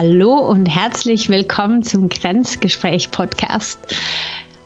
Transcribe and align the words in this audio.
Hallo 0.00 0.38
und 0.38 0.66
herzlich 0.66 1.28
willkommen 1.28 1.82
zum 1.82 2.08
Grenzgespräch 2.08 3.10
Podcast. 3.10 3.80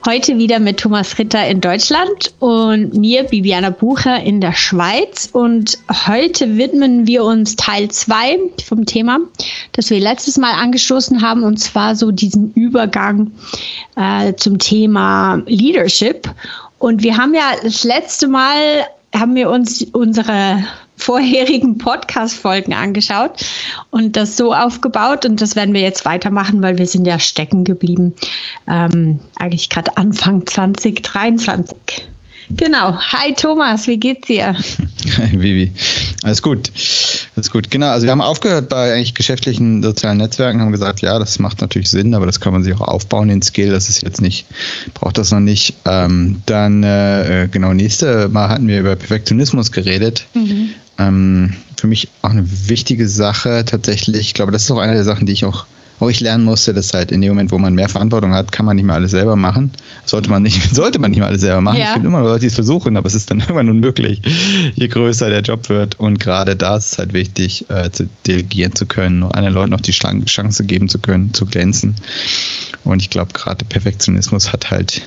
Heute 0.05 0.37
wieder 0.37 0.59
mit 0.59 0.81
Thomas 0.81 1.19
Ritter 1.19 1.49
in 1.49 1.63
Deutschland 1.63 2.35
und 2.39 2.93
mir, 2.93 3.23
Bibiana 3.23 3.71
Bucher, 3.71 4.23
in 4.23 4.43
der 4.43 4.53
Schweiz. 4.53 5.31
Und 5.33 5.79
heute 6.07 6.59
widmen 6.59 7.07
wir 7.07 7.25
uns 7.25 7.57
Teil 7.57 7.91
2 7.91 8.41
vom 8.63 8.85
Thema, 8.85 9.21
das 9.73 9.89
wir 9.89 10.01
letztes 10.01 10.37
Mal 10.37 10.53
angestoßen 10.53 11.23
haben, 11.23 11.45
und 11.45 11.57
zwar 11.57 11.97
so 11.97 12.11
diesen 12.11 12.53
Übergang 12.53 13.31
äh, 13.97 14.35
zum 14.35 14.59
Thema 14.59 15.37
Leadership. 15.47 16.31
Und 16.79 17.03
wir 17.03 17.17
haben 17.17 17.33
ja 17.33 17.53
das 17.63 17.85
letzte 17.85 18.29
Mal, 18.29 18.85
haben 19.15 19.35
wir 19.35 19.49
uns 19.49 19.83
unsere 19.95 20.63
vorherigen 21.03 21.79
Podcast-Folgen 21.79 22.73
angeschaut 22.73 23.45
und 23.91 24.17
das 24.17 24.37
so 24.37 24.55
aufgebaut. 24.55 25.27
Und 25.27 25.41
das 25.41 25.57
werden 25.57 25.75
wir 25.75 25.81
jetzt 25.81 26.05
weitermachen, 26.05 26.63
weil 26.63 26.79
wir 26.79 26.87
sind 26.87 27.07
ja 27.07 27.19
stecken 27.19 27.65
geblieben. 27.65 28.15
Ähm, 28.69 29.21
eigentlich 29.37 29.69
gerade 29.69 29.97
Anfang 29.97 30.47
2023. 30.47 32.09
Genau. 32.57 32.99
Hi 32.99 33.33
Thomas, 33.35 33.87
wie 33.87 33.97
geht's 33.97 34.27
dir? 34.27 34.55
Hi 35.17 35.31
Vivi. 35.33 35.73
Alles 36.23 36.43
gut. 36.43 36.71
Alles 37.35 37.51
gut. 37.51 37.71
Genau. 37.71 37.89
Also 37.89 38.05
wir 38.05 38.11
haben 38.11 38.21
aufgehört 38.21 38.69
bei 38.69 38.93
eigentlich 38.93 39.15
geschäftlichen 39.15 39.83
sozialen 39.83 40.19
Netzwerken, 40.19 40.61
haben 40.61 40.73
gesagt, 40.73 41.01
ja, 41.01 41.19
das 41.19 41.39
macht 41.39 41.61
natürlich 41.61 41.91
Sinn, 41.91 42.15
aber 42.15 42.27
das 42.27 42.41
kann 42.41 42.53
man 42.53 42.63
sich 42.63 42.75
auch 42.75 42.81
aufbauen, 42.81 43.29
den 43.29 43.43
Skill. 43.43 43.71
Das 43.71 43.89
ist 43.89 44.03
jetzt 44.03 44.21
nicht, 44.21 44.47
braucht 44.95 45.19
das 45.19 45.31
noch 45.31 45.41
nicht. 45.41 45.75
Ähm, 45.87 46.43
dann, 46.47 46.83
äh, 46.83 47.49
genau, 47.51 47.73
nächste 47.73 48.29
Mal 48.29 48.49
hatten 48.49 48.69
wir 48.69 48.81
über 48.81 48.97
Perfektionismus 48.97 49.73
geredet. 49.73 50.27
Mhm. 50.35 50.75
Ähm, 50.99 51.55
für 51.83 51.87
mich 51.89 52.09
auch 52.23 52.31
eine 52.31 52.47
wichtige 52.69 53.09
Sache 53.09 53.65
tatsächlich. 53.65 54.21
Ich 54.21 54.35
glaube, 54.35 54.53
das 54.53 54.63
ist 54.63 54.71
auch 54.71 54.79
eine 54.79 54.95
der 54.95 55.05
Sachen, 55.05 55.27
die 55.27 55.33
ich 55.33 55.45
auch, 55.45 55.67
auch 55.99 56.09
ich 56.09 56.21
lernen 56.21 56.45
musste, 56.45 56.73
dass 56.73 56.95
halt 56.95 57.11
in 57.11 57.21
dem 57.21 57.31
Moment, 57.31 57.51
wo 57.51 57.59
man 57.59 57.75
mehr 57.75 57.89
Verantwortung 57.89 58.33
hat, 58.35 58.53
kann 58.53 58.67
man 58.67 58.77
nicht 58.77 58.85
mehr 58.85 58.95
alles 58.95 59.11
selber 59.11 59.35
machen. 59.35 59.73
Sollte 60.05 60.31
man 60.31 60.43
nicht, 60.43 60.63
sollte 60.75 61.01
man 61.01 61.11
nicht 61.11 61.19
mehr 61.19 61.27
alles 61.27 61.41
selber 61.41 61.61
machen. 61.61 61.79
Ja. 61.79 61.89
Es 61.89 61.95
gibt 61.95 62.07
immer 62.07 62.21
Leute, 62.21 62.41
die 62.41 62.47
es 62.47 62.55
versuchen, 62.55 62.97
aber 62.97 63.07
es 63.07 63.15
ist 63.15 63.31
dann 63.31 63.41
irgendwann 63.41 63.69
unmöglich, 63.69 64.23
je 64.75 64.87
größer 64.87 65.29
der 65.29 65.41
Job 65.41 65.69
wird. 65.69 65.99
Und 65.99 66.21
gerade 66.21 66.55
da 66.55 66.77
ist 66.77 66.93
es 66.93 66.99
halt 66.99 67.15
wichtig, 67.15 67.69
äh, 67.69 67.91
zu 67.91 68.09
delegieren 68.27 68.75
zu 68.77 68.87
können, 68.87 69.25
anderen 69.25 69.55
Leuten 69.55 69.75
auch 69.75 69.81
die 69.81 69.93
Chance 69.93 70.65
geben 70.65 70.89
zu 70.89 71.01
können, 71.01 71.35
zu 71.35 71.47
glänzen. 71.47 71.97
Und 72.85 73.03
ich 73.03 73.11
glaube, 73.11 73.33
gerade 73.33 73.65
Perfektionismus 73.65 74.53
hat 74.53 74.71
halt 74.71 75.03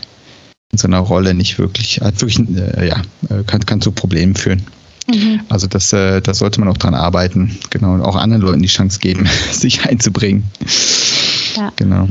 in 0.71 0.77
so 0.77 0.87
einer 0.87 0.99
Rolle 0.99 1.33
nicht 1.33 1.57
wirklich, 1.57 2.01
hat 2.01 2.19
wirklich, 2.19 2.39
äh, 2.49 2.87
ja, 2.87 3.01
äh, 3.29 3.43
kann, 3.45 3.65
kann 3.65 3.79
zu 3.79 3.91
Problemen 3.91 4.35
führen. 4.35 4.61
Mhm. 5.07 5.41
Also 5.49 5.67
das, 5.67 5.93
äh, 5.93 6.21
das 6.21 6.39
sollte 6.39 6.59
man 6.59 6.69
auch 6.69 6.77
dran 6.77 6.95
arbeiten, 6.95 7.57
genau, 7.69 7.93
und 7.93 8.01
auch 8.01 8.15
anderen 8.15 8.41
Leuten 8.41 8.61
die 8.61 8.67
Chance 8.67 8.99
geben, 8.99 9.27
sich 9.51 9.85
einzubringen. 9.85 10.45
Ja. 11.55 11.71
Genau. 11.75 12.07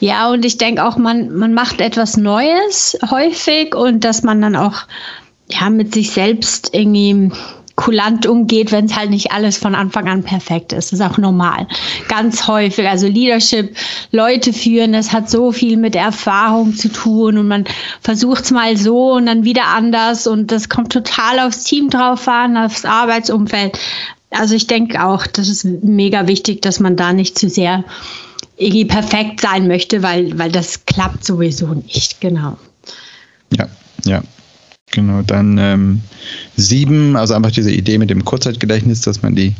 Ja, 0.00 0.30
und 0.30 0.44
ich 0.44 0.58
denke 0.58 0.84
auch, 0.84 0.96
man, 0.96 1.36
man 1.36 1.54
macht 1.54 1.80
etwas 1.80 2.16
Neues 2.16 2.98
häufig 3.10 3.74
und 3.74 4.04
dass 4.04 4.22
man 4.22 4.40
dann 4.42 4.56
auch 4.56 4.82
ja, 5.50 5.70
mit 5.70 5.94
sich 5.94 6.10
selbst 6.10 6.70
irgendwie 6.72 7.30
kulant 7.78 8.26
umgeht, 8.26 8.72
wenn 8.72 8.86
es 8.86 8.96
halt 8.96 9.10
nicht 9.10 9.30
alles 9.30 9.56
von 9.56 9.76
Anfang 9.76 10.08
an 10.08 10.24
perfekt 10.24 10.72
ist. 10.72 10.90
Das 10.90 10.98
ist 10.98 11.06
auch 11.06 11.16
normal. 11.16 11.68
Ganz 12.08 12.48
häufig. 12.48 12.88
Also 12.88 13.06
Leadership, 13.06 13.76
Leute 14.10 14.52
führen, 14.52 14.92
das 14.94 15.12
hat 15.12 15.30
so 15.30 15.52
viel 15.52 15.76
mit 15.76 15.94
Erfahrung 15.94 16.74
zu 16.74 16.88
tun 16.88 17.38
und 17.38 17.46
man 17.46 17.64
versucht 18.00 18.42
es 18.42 18.50
mal 18.50 18.76
so 18.76 19.12
und 19.12 19.26
dann 19.26 19.44
wieder 19.44 19.66
anders 19.66 20.26
und 20.26 20.50
das 20.50 20.68
kommt 20.68 20.92
total 20.92 21.38
aufs 21.38 21.62
Team 21.62 21.88
drauf 21.88 22.26
an, 22.26 22.56
aufs 22.56 22.84
Arbeitsumfeld. 22.84 23.78
Also 24.30 24.56
ich 24.56 24.66
denke 24.66 25.04
auch, 25.04 25.28
das 25.28 25.48
ist 25.48 25.64
mega 25.64 26.26
wichtig, 26.26 26.60
dass 26.62 26.80
man 26.80 26.96
da 26.96 27.12
nicht 27.12 27.38
zu 27.38 27.48
sehr 27.48 27.84
irgendwie 28.56 28.86
perfekt 28.86 29.40
sein 29.40 29.68
möchte, 29.68 30.02
weil, 30.02 30.36
weil 30.36 30.50
das 30.50 30.84
klappt 30.84 31.24
sowieso 31.24 31.74
nicht. 31.74 32.20
Genau. 32.20 32.58
Ja, 33.56 33.68
ja, 34.04 34.20
Genau, 34.90 35.20
dann 35.22 35.58
ähm, 35.58 36.00
sieben, 36.56 37.14
also 37.16 37.34
einfach 37.34 37.50
diese 37.50 37.70
Idee 37.70 37.98
mit 37.98 38.08
dem 38.08 38.24
Kurzzeitgedächtnis, 38.24 39.02
dass 39.02 39.22
man 39.22 39.34
die 39.34 39.54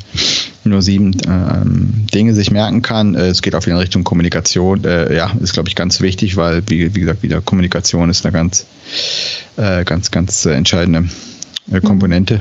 nur 0.65 0.81
sieben 0.81 1.15
ähm, 1.27 2.07
Dinge 2.15 2.35
sich 2.35 2.51
merken 2.51 2.81
kann. 2.81 3.15
Äh, 3.15 3.29
es 3.29 3.43
geht 3.43 3.55
auf 3.55 3.67
jeden 3.67 3.79
Richtung 3.79 4.05
Kommunikation. 4.05 4.85
Äh, 4.85 5.15
ja, 5.15 5.31
ist, 5.41 5.53
glaube 5.53 5.69
ich, 5.69 5.75
ganz 5.75 6.01
wichtig, 6.01 6.37
weil, 6.37 6.63
wie, 6.69 6.95
wie 6.95 7.01
gesagt, 7.01 7.23
wieder 7.23 7.43
Kommunikation 7.43 8.09
ist 8.09 8.25
eine 8.25 8.33
ganz, 8.33 8.67
äh, 9.57 9.85
ganz, 9.85 10.11
ganz 10.11 10.47
äh, 10.47 10.53
entscheidende 10.53 11.09
äh, 11.71 11.81
Komponente, 11.81 12.41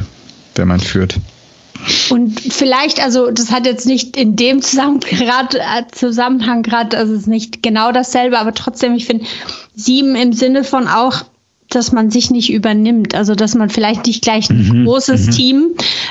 wenn 0.56 0.70
man 0.70 0.80
führt. 0.80 1.20
Und 2.10 2.40
vielleicht, 2.40 3.04
also 3.04 3.32
das 3.32 3.52
hat 3.52 3.66
jetzt 3.66 3.86
nicht 3.86 4.18
in 4.18 4.36
dem 4.36 4.62
Zusammenhang 4.62 5.02
gerade, 5.02 5.60
äh, 5.60 5.84
Zusammenhang 5.92 6.64
gerade, 6.64 6.98
also 6.98 7.14
es 7.14 7.22
ist 7.22 7.28
nicht 7.28 7.62
genau 7.62 7.92
dasselbe, 7.92 8.40
aber 8.40 8.54
trotzdem, 8.54 8.96
ich 8.96 9.06
finde 9.06 9.26
sieben 9.76 10.16
im 10.16 10.34
Sinne 10.34 10.64
von 10.64 10.88
auch 10.88 11.26
dass 11.70 11.92
man 11.92 12.10
sich 12.10 12.32
nicht 12.32 12.52
übernimmt. 12.52 13.14
Also 13.16 13.36
dass 13.36 13.56
man 13.56 13.70
vielleicht 13.70 14.06
nicht 14.06 14.24
gleich 14.24 14.50
ein 14.50 14.68
mhm. 14.68 14.86
großes 14.86 15.28
mhm. 15.28 15.32
Team, 15.32 15.68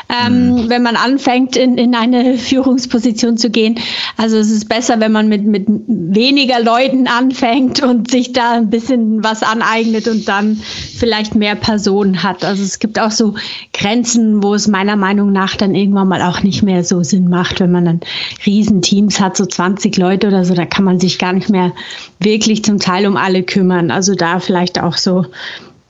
ähm, 0.09 0.51
mhm. 0.51 0.69
wenn 0.69 0.83
man 0.83 0.97
anfängt, 0.97 1.57
in, 1.57 1.79
in 1.79 1.95
eine 1.95 2.37
Führungsposition 2.39 3.39
zu 3.39 3.51
gehen. 3.51 3.79
Also 4.17 4.37
es 4.37 4.51
ist 4.51 4.69
besser, 4.69 5.01
wenn 5.01 5.13
man 5.13 5.29
mit, 5.29 5.45
mit 5.45 5.67
weniger 5.87 6.61
Leuten 6.63 7.07
anfängt 7.07 7.83
und 7.83 8.11
sich 8.11 8.33
da 8.33 8.53
ein 8.53 8.71
bisschen 8.71 9.25
was 9.25 9.43
aneignet 9.43 10.09
und 10.09 10.29
dann 10.29 10.61
vielleicht 10.99 11.35
mehr 11.35 11.55
Personen 11.55 12.23
hat. 12.23 12.45
Also 12.45 12.63
es 12.63 12.79
gibt 12.79 12.99
auch 12.99 13.11
so 13.11 13.35
Grenzen, 13.73 14.43
wo 14.43 14.55
es 14.55 14.69
meiner 14.69 14.97
Meinung 14.97 15.33
nach 15.33 15.57
dann 15.57 15.75
irgendwann 15.75 16.09
mal 16.09 16.23
auch 16.23 16.43
nicht 16.43 16.63
mehr 16.63 16.85
so 16.85 17.03
Sinn 17.03 17.29
macht, 17.29 17.61
wenn 17.61 17.73
man 17.73 17.85
dann 17.85 18.01
Riesenteams 18.45 19.21
hat, 19.21 19.37
so 19.37 19.47
20 19.47 19.97
Leute 19.97 20.29
oder 20.29 20.45
so, 20.45 20.55
da 20.55 20.67
kann 20.67 20.85
man 20.85 21.01
sich 21.01 21.19
gar 21.19 21.33
nicht 21.33 21.49
mehr 21.49 21.73
wirklich 22.21 22.65
zum 22.65 22.79
Teil 22.79 23.07
um 23.07 23.17
alle 23.17 23.43
kümmern. 23.43 23.91
Also 23.91 24.15
da 24.15 24.41
vielleicht 24.41 24.81
auch 24.81 24.97
so 24.97 25.27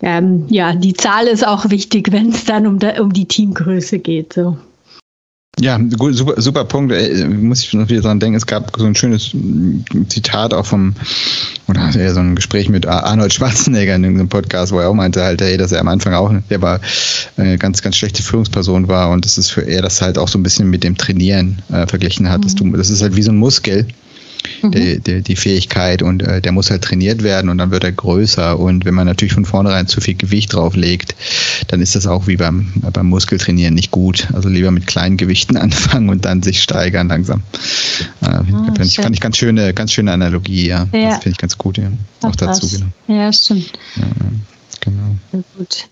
ähm, 0.06 0.46
ja, 0.48 0.72
die 0.72 0.94
Zahl 0.94 1.26
ist 1.26 1.44
auch 1.44 1.68
wichtig, 1.68 2.08
wenn 2.12 2.30
es 2.30 2.44
dann 2.44 2.66
um, 2.66 2.78
um 3.00 3.12
die 3.12 3.26
Teamgröße 3.26 3.98
geht. 3.98 4.34
So. 4.34 4.56
Ja, 5.58 5.78
gut, 5.78 6.14
super, 6.14 6.40
super 6.40 6.64
Punkt. 6.64 6.92
Äh, 6.92 7.24
muss 7.26 7.64
ich 7.64 7.72
noch 7.72 7.88
wieder 7.88 8.02
dran 8.02 8.20
denken. 8.20 8.36
Es 8.36 8.46
gab 8.46 8.70
so 8.78 8.84
ein 8.84 8.94
schönes 8.94 9.34
Zitat 10.08 10.54
auch 10.54 10.66
vom, 10.66 10.94
oder 11.66 11.92
eher 11.92 12.14
so 12.14 12.20
ein 12.20 12.36
Gespräch 12.36 12.68
mit 12.68 12.86
Arnold 12.86 13.34
Schwarzenegger 13.34 13.96
in 13.96 14.04
einem 14.04 14.28
Podcast, 14.28 14.70
wo 14.70 14.78
er 14.78 14.90
auch 14.90 14.94
meinte 14.94 15.24
halt, 15.24 15.40
hey, 15.40 15.56
dass 15.56 15.72
er 15.72 15.80
am 15.80 15.88
Anfang 15.88 16.14
auch, 16.14 16.32
der 16.50 16.62
war 16.62 16.80
eine 17.36 17.58
ganz, 17.58 17.82
ganz 17.82 17.96
schlechte 17.96 18.22
Führungsperson 18.22 18.86
war 18.86 19.10
und 19.10 19.24
das 19.24 19.38
ist 19.38 19.50
für 19.50 19.62
er 19.62 19.82
das 19.82 20.00
halt 20.00 20.18
auch 20.18 20.28
so 20.28 20.38
ein 20.38 20.44
bisschen 20.44 20.70
mit 20.70 20.84
dem 20.84 20.96
Trainieren 20.96 21.62
äh, 21.72 21.86
verglichen 21.86 22.30
hat. 22.30 22.42
Mhm. 22.42 22.72
Das, 22.72 22.78
das 22.78 22.90
ist 22.90 23.02
halt 23.02 23.16
wie 23.16 23.22
so 23.22 23.32
ein 23.32 23.38
Muskel 23.38 23.88
mhm. 24.62 24.70
die, 24.70 25.00
die, 25.00 25.22
die, 25.22 25.36
Fähigkeit 25.36 26.02
und 26.02 26.22
äh, 26.22 26.40
der 26.40 26.52
muss 26.52 26.70
halt 26.70 26.82
trainiert 26.82 27.22
werden 27.22 27.50
und 27.50 27.58
dann 27.58 27.70
wird 27.70 27.84
er 27.84 27.92
größer. 27.92 28.58
Und 28.58 28.84
wenn 28.84 28.94
man 28.94 29.06
natürlich 29.06 29.34
von 29.34 29.44
vornherein 29.44 29.86
zu 29.86 30.00
viel 30.00 30.14
Gewicht 30.14 30.52
drauflegt, 30.52 31.14
dann 31.68 31.80
ist 31.80 31.94
das 31.94 32.06
auch 32.06 32.26
wie 32.26 32.36
beim, 32.36 32.72
beim 32.92 33.06
Muskeltrainieren 33.06 33.74
nicht 33.74 33.90
gut. 33.90 34.28
Also 34.32 34.48
lieber 34.48 34.70
mit 34.70 34.86
kleinen 34.86 35.16
Gewichten 35.16 35.56
anfangen 35.56 36.08
und 36.08 36.24
dann 36.24 36.42
sich 36.42 36.62
steigern 36.62 37.08
langsam. 37.08 37.42
Äh, 38.22 38.26
ah, 38.26 38.44
fand, 38.44 38.86
ich, 38.86 38.96
fand 38.96 39.14
ich 39.14 39.20
ganz 39.20 39.36
schöne, 39.36 39.74
ganz 39.74 39.92
schöne 39.92 40.12
Analogie, 40.12 40.68
ja. 40.68 40.86
ja. 40.92 41.10
Das 41.10 41.18
finde 41.18 41.30
ich 41.30 41.38
ganz 41.38 41.58
gut, 41.58 41.78
ja. 41.78 41.88
Auch 42.22 42.30
Ach, 42.30 42.36
dazu, 42.36 42.68
genau. 42.68 42.86
Ja, 43.06 43.32
stimmt. 43.32 43.72
Ja, 43.96 44.04
genau. 44.80 45.16
Sehr 45.32 45.44
gut. 45.56 45.88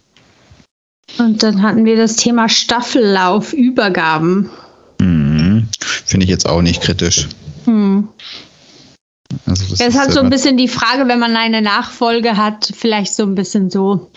Und 1.19 1.43
dann 1.43 1.63
hatten 1.63 1.85
wir 1.85 1.97
das 1.97 2.17
Thema 2.17 2.49
Staffellauf, 2.49 3.53
Übergaben. 3.53 4.51
Mhm. 5.01 5.69
Finde 5.79 6.25
ich 6.25 6.31
jetzt 6.31 6.49
auch 6.49 6.63
nicht 6.63 6.83
kritisch. 6.83 7.29
Hm. 7.65 8.09
Also 9.47 9.65
das 9.65 9.81
es 9.81 9.89
ist 9.89 9.99
halt 9.99 10.13
so 10.13 10.21
ein 10.21 10.31
bisschen 10.31 10.57
die 10.57 10.69
Frage, 10.69 11.09
wenn 11.09 11.19
man 11.19 11.37
eine 11.37 11.61
Nachfolge 11.61 12.37
hat, 12.37 12.71
vielleicht 12.77 13.15
so 13.15 13.25
ein 13.25 13.35
bisschen 13.35 13.71
so. 13.71 14.11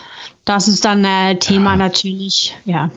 Das 0.44 0.68
ist 0.68 0.84
dann 0.84 1.04
ein 1.04 1.36
äh, 1.36 1.38
Thema 1.38 1.72
ja. 1.72 1.76
natürlich, 1.76 2.54
ja. 2.64 2.90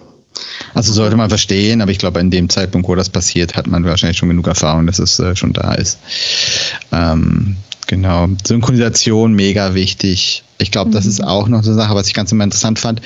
Also 0.73 0.93
sollte 0.93 1.17
man 1.17 1.29
verstehen, 1.29 1.81
aber 1.81 1.91
ich 1.91 1.97
glaube, 1.97 2.19
in 2.19 2.31
dem 2.31 2.49
Zeitpunkt, 2.49 2.87
wo 2.87 2.95
das 2.95 3.09
passiert, 3.09 3.55
hat 3.55 3.67
man 3.67 3.83
wahrscheinlich 3.83 4.17
schon 4.17 4.29
genug 4.29 4.47
Erfahrung, 4.47 4.87
dass 4.87 4.99
es 4.99 5.19
äh, 5.19 5.35
schon 5.35 5.53
da 5.53 5.73
ist. 5.73 5.99
Ähm, 6.91 7.57
genau. 7.87 8.27
Synchronisation, 8.45 9.33
mega 9.33 9.73
wichtig. 9.73 10.43
Ich 10.57 10.71
glaube, 10.71 10.89
mhm. 10.89 10.93
das 10.93 11.05
ist 11.05 11.23
auch 11.23 11.47
noch 11.47 11.63
so 11.63 11.71
eine 11.71 11.81
Sache, 11.81 11.95
was 11.95 12.07
ich 12.07 12.13
ganz 12.13 12.31
immer 12.31 12.43
interessant 12.43 12.79
fand. 12.79 13.01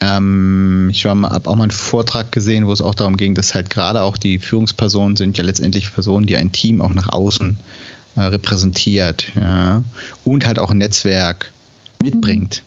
Ähm, 0.00 0.88
ich 0.90 1.04
habe 1.06 1.48
auch 1.48 1.56
mal 1.56 1.64
einen 1.64 1.70
Vortrag 1.70 2.32
gesehen, 2.32 2.66
wo 2.66 2.72
es 2.72 2.80
auch 2.80 2.94
darum 2.94 3.16
ging, 3.16 3.34
dass 3.34 3.54
halt 3.54 3.70
gerade 3.70 4.02
auch 4.02 4.16
die 4.16 4.38
Führungspersonen 4.38 5.16
sind 5.16 5.38
ja 5.38 5.44
letztendlich 5.44 5.92
Personen, 5.92 6.26
die 6.26 6.36
ein 6.36 6.52
Team 6.52 6.80
auch 6.80 6.92
nach 6.92 7.08
außen 7.08 7.56
äh, 8.16 8.20
repräsentiert 8.20 9.32
ja, 9.34 9.82
und 10.24 10.46
halt 10.46 10.58
auch 10.58 10.70
ein 10.70 10.78
Netzwerk 10.78 11.52
mitbringt 12.02 12.62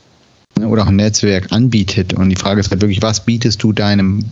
ne, 0.59 0.67
oder 0.67 0.83
auch 0.83 0.87
ein 0.87 0.95
Netzwerk 0.95 1.51
anbietet. 1.51 2.13
Und 2.13 2.29
die 2.29 2.35
Frage 2.35 2.59
ist 2.59 2.71
halt 2.71 2.81
wirklich, 2.81 3.01
was 3.01 3.23
bietest 3.23 3.61
du 3.63 3.73
deinem, 3.73 4.31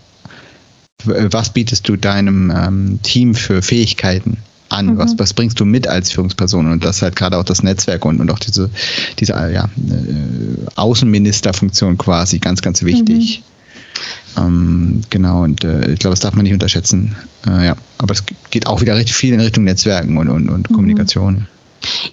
was 1.03 1.51
bietest 1.51 1.87
du 1.87 1.95
deinem 1.95 2.51
ähm, 2.51 2.99
Team 3.03 3.35
für 3.35 3.61
Fähigkeiten? 3.61 4.37
An? 4.69 4.87
Mhm. 4.87 4.97
Was, 4.97 5.17
was 5.17 5.33
bringst 5.33 5.59
du 5.59 5.65
mit 5.65 5.87
als 5.87 6.11
Führungsperson? 6.11 6.71
Und 6.71 6.83
das 6.83 7.01
halt 7.01 7.15
gerade 7.15 7.37
auch 7.37 7.43
das 7.43 7.63
Netzwerk 7.63 8.05
und, 8.05 8.19
und 8.19 8.31
auch 8.31 8.39
diese, 8.39 8.69
diese 9.19 9.33
ja, 9.33 9.65
äh, 9.65 9.67
Außenministerfunktion 10.75 11.97
quasi 11.97 12.39
ganz, 12.39 12.61
ganz 12.61 12.83
wichtig. 12.83 13.39
Mhm. 13.39 13.55
Ähm, 14.37 15.01
genau, 15.09 15.43
und 15.43 15.63
äh, 15.63 15.91
ich 15.91 15.99
glaube, 15.99 16.13
das 16.13 16.19
darf 16.19 16.35
man 16.35 16.43
nicht 16.43 16.53
unterschätzen. 16.53 17.15
Äh, 17.47 17.67
ja, 17.67 17.75
aber 17.97 18.13
es 18.13 18.23
geht 18.49 18.67
auch 18.67 18.81
wieder 18.81 18.95
richtig 18.95 19.15
viel 19.15 19.33
in 19.33 19.39
Richtung 19.39 19.63
Netzwerken 19.63 20.17
und, 20.17 20.29
und, 20.29 20.49
und 20.49 20.69
mhm. 20.69 20.73
Kommunikation. 20.73 21.47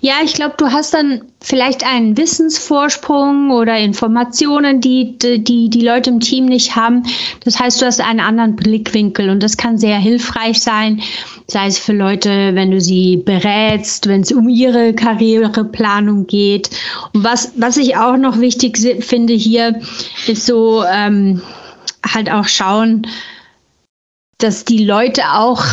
Ja, 0.00 0.14
ich 0.24 0.34
glaube, 0.34 0.54
du 0.58 0.72
hast 0.72 0.94
dann 0.94 1.22
vielleicht 1.40 1.84
einen 1.84 2.16
Wissensvorsprung 2.16 3.50
oder 3.50 3.76
Informationen, 3.78 4.80
die, 4.80 5.19
die 5.19 5.70
die 5.70 5.80
Leute 5.80 6.10
im 6.10 6.20
Team 6.20 6.46
nicht 6.46 6.76
haben. 6.76 7.04
Das 7.44 7.58
heißt, 7.58 7.80
du 7.80 7.86
hast 7.86 8.00
einen 8.00 8.20
anderen 8.20 8.56
Blickwinkel 8.56 9.30
und 9.30 9.42
das 9.42 9.56
kann 9.56 9.78
sehr 9.78 9.98
hilfreich 9.98 10.60
sein, 10.60 11.02
sei 11.46 11.66
es 11.66 11.78
für 11.78 11.92
Leute, 11.92 12.54
wenn 12.54 12.70
du 12.70 12.80
sie 12.80 13.16
berätst, 13.16 14.06
wenn 14.06 14.22
es 14.22 14.32
um 14.32 14.48
ihre 14.48 14.94
Karriereplanung 14.94 16.26
geht. 16.26 16.70
Und 17.12 17.24
was, 17.24 17.52
was 17.56 17.76
ich 17.76 17.96
auch 17.96 18.16
noch 18.16 18.40
wichtig 18.40 18.78
finde 19.00 19.34
hier, 19.34 19.80
ist 20.26 20.46
so 20.46 20.84
ähm, 20.84 21.42
halt 22.06 22.30
auch 22.30 22.46
schauen, 22.46 23.06
dass 24.38 24.64
die 24.64 24.84
Leute 24.84 25.22
auch 25.34 25.64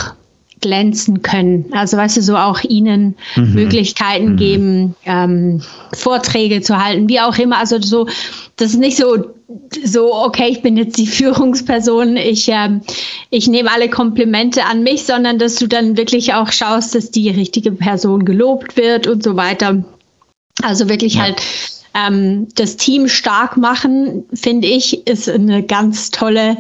glänzen 0.62 1.22
können. 1.22 1.66
Also 1.72 1.98
weißt 1.98 2.18
du, 2.18 2.22
so 2.22 2.36
auch 2.36 2.62
ihnen 2.64 3.16
mhm. 3.36 3.54
Möglichkeiten 3.54 4.34
mhm. 4.34 4.38
geben, 4.38 4.96
ähm, 5.06 5.62
Vorträge 5.94 6.62
zu 6.62 6.84
halten, 6.84 7.10
wie 7.10 7.20
auch 7.20 7.38
immer. 7.38 7.58
Also 7.58 7.80
so, 7.82 8.08
das 8.58 8.72
ist 8.72 8.80
nicht 8.80 8.98
so, 8.98 9.26
so, 9.84 10.14
okay, 10.14 10.50
ich 10.50 10.62
bin 10.62 10.78
jetzt 10.78 10.98
die 10.98 11.08
Führungsperson, 11.08 12.18
ich, 12.18 12.48
ähm, 12.50 12.82
ich 13.30 13.48
nehme 13.48 13.72
alle 13.72 13.90
Komplimente 13.90 14.66
an 14.66 14.84
mich, 14.84 15.04
sondern 15.04 15.40
dass 15.40 15.56
du 15.56 15.68
dann 15.68 15.98
wirklich 15.98 16.34
auch 16.34 16.52
schaust, 16.52 16.96
dass 16.96 17.12
die 17.12 17.30
richtige 17.30 17.72
Person 17.72 18.26
gelobt 18.26 18.78
wird 18.78 19.08
und 19.08 19.24
so 19.24 19.36
weiter. 19.36 19.84
Also 20.62 20.90
wirklich 20.90 21.16
ja. 21.16 21.22
halt 21.22 21.42
ähm, 21.94 22.48
das 22.56 22.78
Team 22.78 23.08
stark 23.08 23.58
machen, 23.58 24.26
finde 24.34 24.68
ich, 24.68 25.08
ist 25.08 25.30
eine 25.30 25.64
ganz 25.64 26.12
tolle 26.12 26.58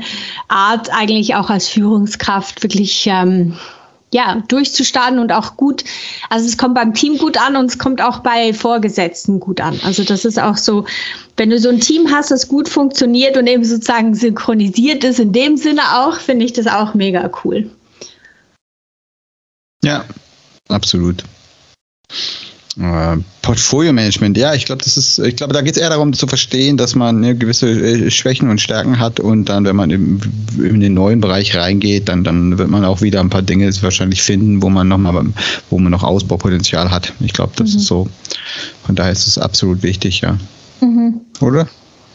Art, 0.48 0.90
eigentlich 0.92 1.36
auch 1.36 1.50
als 1.50 1.68
Führungskraft 1.68 2.63
wirklich 2.63 3.06
ähm, 3.07 3.57
ja, 4.11 4.41
durchzustarten 4.47 5.19
und 5.19 5.31
auch 5.31 5.56
gut, 5.56 5.83
also 6.29 6.45
es 6.47 6.57
kommt 6.57 6.75
beim 6.75 6.94
Team 6.94 7.17
gut 7.17 7.38
an 7.38 7.56
und 7.56 7.65
es 7.65 7.77
kommt 7.77 8.01
auch 8.01 8.19
bei 8.19 8.53
Vorgesetzten 8.53 9.39
gut 9.39 9.61
an. 9.61 9.79
Also 9.83 10.03
das 10.03 10.25
ist 10.25 10.39
auch 10.39 10.57
so, 10.57 10.85
wenn 11.38 11.51
du 11.51 11.59
so 11.59 11.69
ein 11.69 11.79
Team 11.79 12.11
hast, 12.11 12.31
das 12.31 12.47
gut 12.47 12.67
funktioniert 12.69 13.38
und 13.38 13.47
eben 13.47 13.63
sozusagen 13.63 14.15
synchronisiert 14.15 15.03
ist, 15.03 15.19
in 15.19 15.31
dem 15.31 15.57
Sinne 15.57 15.81
auch, 15.94 16.17
finde 16.17 16.45
ich 16.45 16.53
das 16.53 16.67
auch 16.67 16.94
mega 16.95 17.29
cool. 17.44 17.69
Ja, 19.83 20.06
absolut. 20.67 21.23
Äh, 22.79 23.17
Portfolio-Management, 23.41 24.37
ja, 24.37 24.53
ich 24.53 24.65
glaube, 24.65 24.83
das 24.83 24.95
ist, 24.95 25.19
ich 25.19 25.35
glaube, 25.35 25.53
da 25.53 25.61
geht 25.61 25.75
es 25.75 25.81
eher 25.81 25.89
darum 25.89 26.13
zu 26.13 26.27
verstehen, 26.27 26.77
dass 26.77 26.95
man 26.95 27.19
ne, 27.19 27.35
gewisse 27.35 27.69
äh, 27.69 28.09
Schwächen 28.09 28.49
und 28.49 28.61
Stärken 28.61 28.99
hat 28.99 29.19
und 29.19 29.49
dann, 29.49 29.65
wenn 29.65 29.75
man 29.75 29.89
im, 29.89 30.21
in 30.57 30.79
den 30.79 30.93
neuen 30.93 31.19
Bereich 31.19 31.57
reingeht, 31.57 32.07
dann, 32.07 32.23
dann 32.23 32.57
wird 32.57 32.69
man 32.69 32.85
auch 32.85 33.01
wieder 33.01 33.19
ein 33.19 33.29
paar 33.29 33.41
Dinge 33.41 33.69
wahrscheinlich 33.81 34.21
finden, 34.21 34.61
wo 34.61 34.69
man 34.69 34.87
noch 34.87 34.97
mal, 34.97 35.25
wo 35.69 35.77
man 35.77 35.91
noch 35.91 36.03
Ausbaupotenzial 36.03 36.89
hat. 36.89 37.11
Ich 37.19 37.33
glaube, 37.33 37.51
das 37.57 37.71
mhm. 37.71 37.77
ist 37.79 37.87
so. 37.87 38.07
Von 38.85 38.95
daher 38.95 39.11
ist 39.11 39.27
es 39.27 39.37
absolut 39.37 39.83
wichtig, 39.83 40.21
ja. 40.21 40.37
Mhm. 40.79 41.21
Oder? 41.41 41.67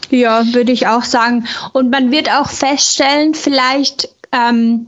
Ja, 0.09 0.43
würde 0.51 0.71
ich 0.71 0.87
auch 0.87 1.03
sagen. 1.03 1.45
Und 1.73 1.91
man 1.91 2.11
wird 2.11 2.29
auch 2.29 2.49
feststellen, 2.49 3.35
vielleicht, 3.35 4.09
ähm, 4.31 4.87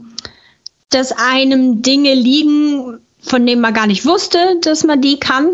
dass 0.90 1.12
einem 1.12 1.82
Dinge 1.82 2.14
liegen, 2.14 2.98
von 3.20 3.46
dem 3.46 3.60
man 3.60 3.74
gar 3.74 3.86
nicht 3.86 4.04
wusste, 4.06 4.58
dass 4.62 4.84
man 4.84 5.00
die 5.00 5.18
kann. 5.18 5.50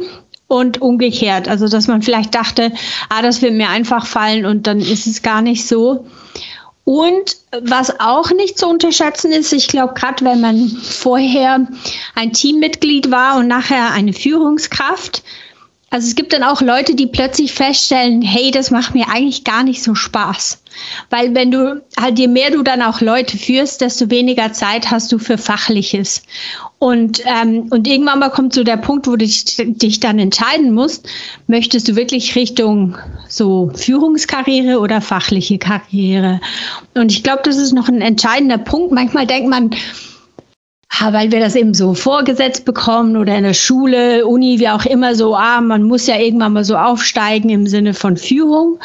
Und 0.47 0.83
umgekehrt, 0.83 1.49
also 1.49 1.69
dass 1.69 1.89
man 1.89 2.03
vielleicht 2.03 2.35
dachte, 2.35 2.71
ah, 3.09 3.23
das 3.23 3.41
wird 3.41 3.55
mir 3.55 3.71
einfach 3.71 4.07
fallen 4.07 4.45
und 4.45 4.67
dann 4.67 4.79
ist 4.79 5.07
es 5.07 5.23
gar 5.23 5.41
nicht 5.41 5.67
so. 5.67 6.07
Und 6.85 7.39
was 7.63 7.99
auch 7.99 8.31
nicht 8.31 8.59
zu 8.59 8.69
unterschätzen 8.69 9.33
ist, 9.33 9.55
ich 9.55 9.69
glaube, 9.69 9.95
gerade 9.95 10.23
wenn 10.25 10.43
man 10.43 10.69
vorher 10.69 11.67
ein 12.15 12.33
Teammitglied 12.35 13.11
war 13.11 13.39
und 13.39 13.49
nachher 13.49 13.91
eine 13.93 14.13
Führungskraft, 14.13 15.23
also 15.95 16.09
es 16.09 16.17
gibt 16.17 16.33
dann 16.33 16.43
auch 16.43 16.61
Leute, 16.61 16.97
die 16.97 17.07
plötzlich 17.07 17.53
feststellen, 17.53 18.21
hey, 18.21 18.51
das 18.51 18.73
macht 18.73 18.97
mir 18.97 19.07
eigentlich 19.11 19.45
gar 19.45 19.63
nicht 19.63 19.81
so 19.81 19.95
Spaß. 19.95 20.61
Weil 21.09 21.37
wenn 21.37 21.53
du 21.53 21.85
halt, 21.97 22.19
je 22.19 22.27
mehr 22.27 22.51
du 22.51 22.65
dann 22.65 22.83
auch 22.83 23.01
Leute 23.01 23.39
führst, 23.39 23.81
desto 23.81 24.11
weniger 24.11 24.53
Zeit 24.53 24.91
hast 24.91 25.13
du 25.13 25.21
für 25.21 25.39
Fachliches. 25.39 26.25
Und, 26.81 27.23
ähm, 27.27 27.69
und 27.71 27.87
irgendwann 27.87 28.19
mal 28.19 28.31
kommt 28.31 28.55
so 28.55 28.65
der 28.65 28.77
Punkt, 28.77 29.07
wo 29.07 29.13
du 29.13 29.19
dich, 29.19 29.55
dich 29.57 30.01
dann 30.01 30.19
entscheiden 30.19 30.73
musst, 30.73 31.09
möchtest 31.47 31.87
du 31.87 31.95
wirklich 31.95 32.35
Richtung 32.35 32.99
so 33.29 33.71
Führungskarriere 33.73 34.81
oder 34.81 35.01
fachliche 35.01 35.59
Karriere? 35.59 36.41
Und 36.95 37.13
ich 37.13 37.23
glaube, 37.23 37.43
das 37.45 37.57
ist 37.57 37.73
noch 37.73 37.87
ein 37.87 38.01
entscheidender 38.01 38.59
Punkt. 38.59 38.91
Manchmal 38.91 39.29
denkt 39.29 39.49
man, 39.49 39.71
weil 41.01 41.33
wir 41.33 41.41
das 41.41 41.57
eben 41.57 41.75
so 41.75 41.95
vorgesetzt 41.95 42.65
bekommen 42.65 43.17
oder 43.17 43.37
in 43.37 43.45
der 43.45 43.55
Schule, 43.55 44.27
Uni, 44.27 44.59
wie 44.59 44.69
auch 44.69 44.85
immer 44.85 45.15
so, 45.15 45.35
ah, 45.35 45.61
man 45.61 45.83
muss 45.83 46.07
ja 46.07 46.19
irgendwann 46.19 46.53
mal 46.53 46.65
so 46.65 46.77
aufsteigen 46.77 47.51
im 47.51 47.67
Sinne 47.67 47.95
von 47.95 48.17
Führung. 48.17 48.79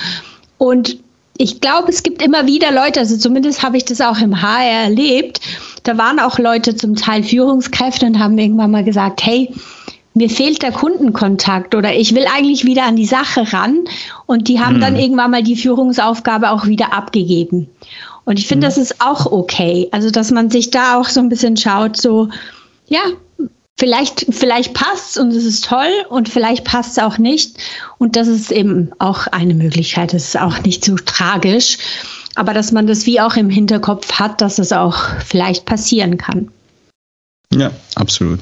Und 0.58 0.98
ich 1.38 1.62
glaube, 1.62 1.90
es 1.90 2.04
gibt 2.04 2.22
immer 2.22 2.48
wieder 2.48 2.72
Leute, 2.72 3.00
also 3.00 3.18
zumindest 3.18 3.64
habe 3.64 3.78
ich 3.78 3.86
das 3.86 4.02
auch 4.02 4.20
im 4.20 4.42
HR 4.42 4.84
erlebt, 4.84 5.40
da 5.84 5.98
waren 5.98 6.20
auch 6.20 6.38
Leute 6.38 6.76
zum 6.76 6.96
Teil 6.96 7.24
Führungskräfte 7.24 8.06
und 8.06 8.20
haben 8.20 8.38
irgendwann 8.38 8.72
mal 8.72 8.84
gesagt, 8.84 9.26
hey, 9.26 9.54
mir 10.14 10.30
fehlt 10.30 10.62
der 10.62 10.74
Kundenkontakt 10.74 11.76
oder 11.76 11.94
ich 11.96 12.14
will 12.14 12.26
eigentlich 12.36 12.66
wieder 12.66 12.84
an 12.84 12.98
die 12.98 13.06
Sache 13.06 13.54
ran. 13.54 13.86
Und 14.26 14.50
die 14.50 14.60
haben 14.60 14.76
hm. 14.76 14.82
dann 14.82 14.96
irgendwann 14.98 15.32
mal 15.32 15.44
die 15.44 15.56
Führungsaufgabe 15.56 16.52
auch 16.52 16.66
wieder 16.66 16.94
abgegeben. 16.94 17.70
Und 18.30 18.38
ich 18.38 18.48
finde, 18.48 18.68
mhm. 18.68 18.70
das 18.70 18.78
ist 18.78 19.02
auch 19.02 19.26
okay. 19.26 19.88
Also, 19.90 20.12
dass 20.12 20.30
man 20.30 20.52
sich 20.52 20.70
da 20.70 21.00
auch 21.00 21.10
so 21.10 21.20
ein 21.20 21.30
bisschen 21.30 21.58
schaut, 21.58 21.98
so, 21.98 22.30
ja, 22.88 23.02
vielleicht, 23.80 24.28
vielleicht 24.30 24.76
passt 24.76 25.18
und 25.18 25.30
es 25.30 25.46
ist 25.46 25.66
toll 25.66 25.90
und 26.10 26.30
vielleicht 26.30 26.64
passt 26.64 26.92
es 26.92 27.04
auch 27.04 27.18
nicht. 27.18 27.58
Und 27.98 28.16
das 28.16 28.28
ist 28.28 28.52
eben 28.52 28.92
auch 29.00 29.26
eine 29.26 29.56
Möglichkeit. 29.56 30.14
Das 30.14 30.26
ist 30.26 30.40
auch 30.40 30.62
nicht 30.62 30.86
so 30.86 30.96
tragisch. 30.96 31.80
Aber 32.36 32.54
dass 32.54 32.72
man 32.72 32.86
das 32.86 33.08
wie 33.08 33.20
auch 33.20 33.36
im 33.36 33.50
Hinterkopf 33.50 34.20
hat, 34.20 34.42
dass 34.42 34.60
es 34.60 34.74
auch 34.74 35.00
vielleicht 35.26 35.66
passieren 35.66 36.20
kann. 36.20 36.52
Ja, 37.52 37.72
absolut. 37.96 38.42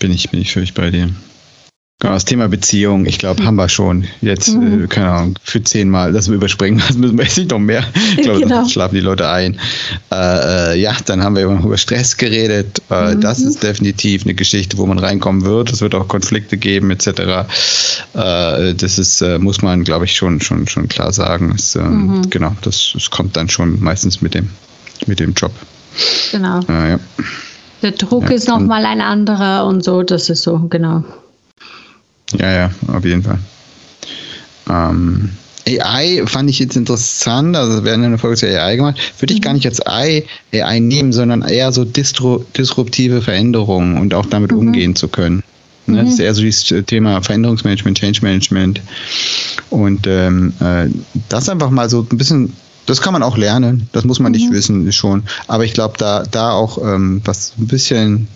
Bin 0.00 0.10
ich, 0.10 0.30
bin 0.30 0.40
ich 0.40 0.52
völlig 0.52 0.74
bei 0.74 0.90
dir. 0.90 1.10
Genau, 2.02 2.14
das 2.14 2.24
Thema 2.24 2.48
Beziehung, 2.48 3.06
ich 3.06 3.18
glaube, 3.18 3.44
haben 3.44 3.54
wir 3.54 3.68
schon 3.68 4.08
jetzt, 4.22 4.56
mhm. 4.56 4.84
äh, 4.84 4.86
keine 4.88 5.08
Ahnung, 5.08 5.38
für 5.44 5.62
zehnmal, 5.62 6.12
das 6.12 6.26
wir 6.26 6.34
überspringen, 6.34 6.82
das 6.88 6.96
müssen 6.96 7.16
wir 7.16 7.22
jetzt 7.22 7.38
nicht 7.38 7.52
noch 7.52 7.60
mehr. 7.60 7.84
Ich 8.16 8.22
glaube, 8.22 8.40
genau. 8.40 8.66
schlafen 8.66 8.96
die 8.96 9.00
Leute 9.00 9.28
ein. 9.28 9.56
Äh, 10.10 10.72
äh, 10.72 10.80
ja, 10.80 10.96
dann 11.04 11.22
haben 11.22 11.36
wir 11.36 11.44
über 11.44 11.78
Stress 11.78 12.16
geredet. 12.16 12.82
Äh, 12.90 13.14
mhm. 13.14 13.20
Das 13.20 13.38
ist 13.38 13.62
definitiv 13.62 14.24
eine 14.24 14.34
Geschichte, 14.34 14.78
wo 14.78 14.86
man 14.86 14.98
reinkommen 14.98 15.44
wird. 15.44 15.70
Es 15.70 15.80
wird 15.80 15.94
auch 15.94 16.08
Konflikte 16.08 16.56
geben, 16.56 16.90
etc. 16.90 17.06
Äh, 18.14 18.74
das 18.74 18.98
ist, 18.98 19.20
äh, 19.20 19.38
muss 19.38 19.62
man, 19.62 19.84
glaube 19.84 20.06
ich, 20.06 20.16
schon, 20.16 20.40
schon, 20.40 20.66
schon 20.66 20.88
klar 20.88 21.12
sagen. 21.12 21.52
Es, 21.54 21.76
ähm, 21.76 22.16
mhm. 22.16 22.30
Genau, 22.30 22.56
das, 22.62 22.90
das 22.94 23.10
kommt 23.10 23.36
dann 23.36 23.48
schon 23.48 23.80
meistens 23.80 24.20
mit 24.20 24.34
dem, 24.34 24.50
mit 25.06 25.20
dem 25.20 25.34
Job. 25.34 25.52
Genau. 26.32 26.58
ja. 26.68 26.98
Der 27.80 27.92
Druck 27.92 28.24
ja, 28.24 28.30
ist 28.30 28.48
nochmal 28.48 28.86
ein 28.86 29.00
anderer 29.00 29.66
und 29.66 29.84
so, 29.84 30.02
das 30.02 30.28
ist 30.30 30.42
so, 30.42 30.58
genau. 30.68 31.04
Ja, 32.38 32.52
ja, 32.52 32.70
auf 32.88 33.04
jeden 33.04 33.22
Fall. 33.22 33.38
Ähm, 34.68 35.30
AI 35.66 36.22
fand 36.26 36.50
ich 36.50 36.58
jetzt 36.58 36.76
interessant, 36.76 37.56
also 37.56 37.84
wir 37.84 37.92
haben 37.92 38.02
eine 38.02 38.18
Folge 38.18 38.36
zur 38.36 38.48
AI 38.48 38.76
gemacht, 38.76 38.98
würde 39.20 39.32
ich 39.32 39.40
mhm. 39.40 39.44
gar 39.44 39.52
nicht 39.54 39.66
als 39.66 39.84
AI, 39.86 40.24
AI 40.52 40.80
nehmen, 40.80 41.12
sondern 41.12 41.42
eher 41.42 41.72
so 41.72 41.84
distro, 41.84 42.44
disruptive 42.56 43.22
Veränderungen 43.22 43.98
und 43.98 44.14
auch 44.14 44.26
damit 44.26 44.52
mhm. 44.52 44.58
umgehen 44.58 44.96
zu 44.96 45.08
können. 45.08 45.42
Ne? 45.86 46.02
Mhm. 46.02 46.04
Das 46.04 46.14
ist 46.14 46.20
eher 46.20 46.34
so 46.34 46.42
dieses 46.42 46.86
Thema 46.86 47.22
Veränderungsmanagement, 47.22 47.98
Change 47.98 48.20
Management 48.22 48.80
und 49.70 50.06
ähm, 50.06 50.52
äh, 50.60 50.88
das 51.28 51.48
einfach 51.48 51.70
mal 51.70 51.88
so 51.88 52.06
ein 52.10 52.18
bisschen 52.18 52.52
das 52.86 53.00
kann 53.00 53.12
man 53.12 53.22
auch 53.22 53.36
lernen, 53.36 53.88
das 53.92 54.04
muss 54.04 54.18
man 54.18 54.32
nicht 54.32 54.50
mhm. 54.50 54.54
wissen 54.54 54.92
schon. 54.92 55.22
Aber 55.46 55.64
ich 55.64 55.72
glaube, 55.72 55.94
da, 55.98 56.24
da 56.28 56.50
auch 56.50 56.78
ähm, 56.78 57.22
was 57.24 57.52
ein 57.58 57.68
bisschen, 57.68 58.26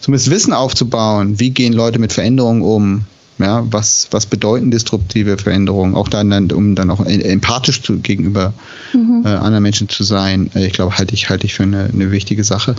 zumindest 0.00 0.30
Wissen 0.30 0.52
aufzubauen, 0.52 1.38
wie 1.38 1.50
gehen 1.50 1.72
Leute 1.72 1.98
mit 1.98 2.12
Veränderungen 2.12 2.62
um, 2.62 3.04
ja, 3.38 3.64
was, 3.70 4.08
was 4.10 4.26
bedeuten 4.26 4.70
disruptive 4.70 5.36
Veränderungen? 5.38 5.94
Auch 5.94 6.08
dann, 6.08 6.50
um 6.52 6.74
dann 6.74 6.90
auch 6.90 7.04
empathisch 7.04 7.82
zu, 7.82 7.98
gegenüber 7.98 8.52
mhm. 8.92 9.22
äh, 9.24 9.28
anderen 9.28 9.62
Menschen 9.62 9.88
zu 9.88 10.04
sein. 10.04 10.50
Äh, 10.54 10.66
ich 10.66 10.72
glaube, 10.72 10.96
halte 10.96 11.14
ich, 11.14 11.28
halte 11.28 11.46
ich 11.46 11.54
für 11.54 11.64
eine, 11.64 11.90
eine 11.92 12.10
wichtige 12.10 12.44
Sache. 12.44 12.76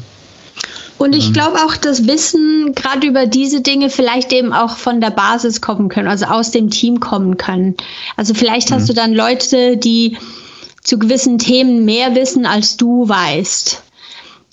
Und 0.98 1.14
ich 1.14 1.28
ähm. 1.28 1.34
glaube 1.34 1.58
auch, 1.58 1.78
dass 1.78 2.08
Wissen 2.08 2.74
gerade 2.74 3.08
über 3.08 3.28
diese 3.28 3.62
Dinge 3.62 3.90
vielleicht 3.90 4.34
eben 4.34 4.52
auch 4.52 4.78
von 4.78 5.00
der 5.00 5.12
Basis 5.12 5.62
kommen 5.62 5.90
können, 5.90 6.08
also 6.08 6.26
aus 6.26 6.52
dem 6.52 6.70
Team 6.70 7.00
kommen 7.00 7.38
können. 7.38 7.76
Also 8.16 8.34
vielleicht 8.34 8.72
hast 8.72 8.84
mhm. 8.84 8.88
du 8.88 8.94
dann 8.94 9.14
Leute, 9.14 9.78
die 9.78 10.18
zu 10.82 10.98
gewissen 10.98 11.38
Themen 11.38 11.86
mehr 11.86 12.16
wissen, 12.16 12.46
als 12.46 12.78
du 12.78 13.08
weißt. 13.08 13.84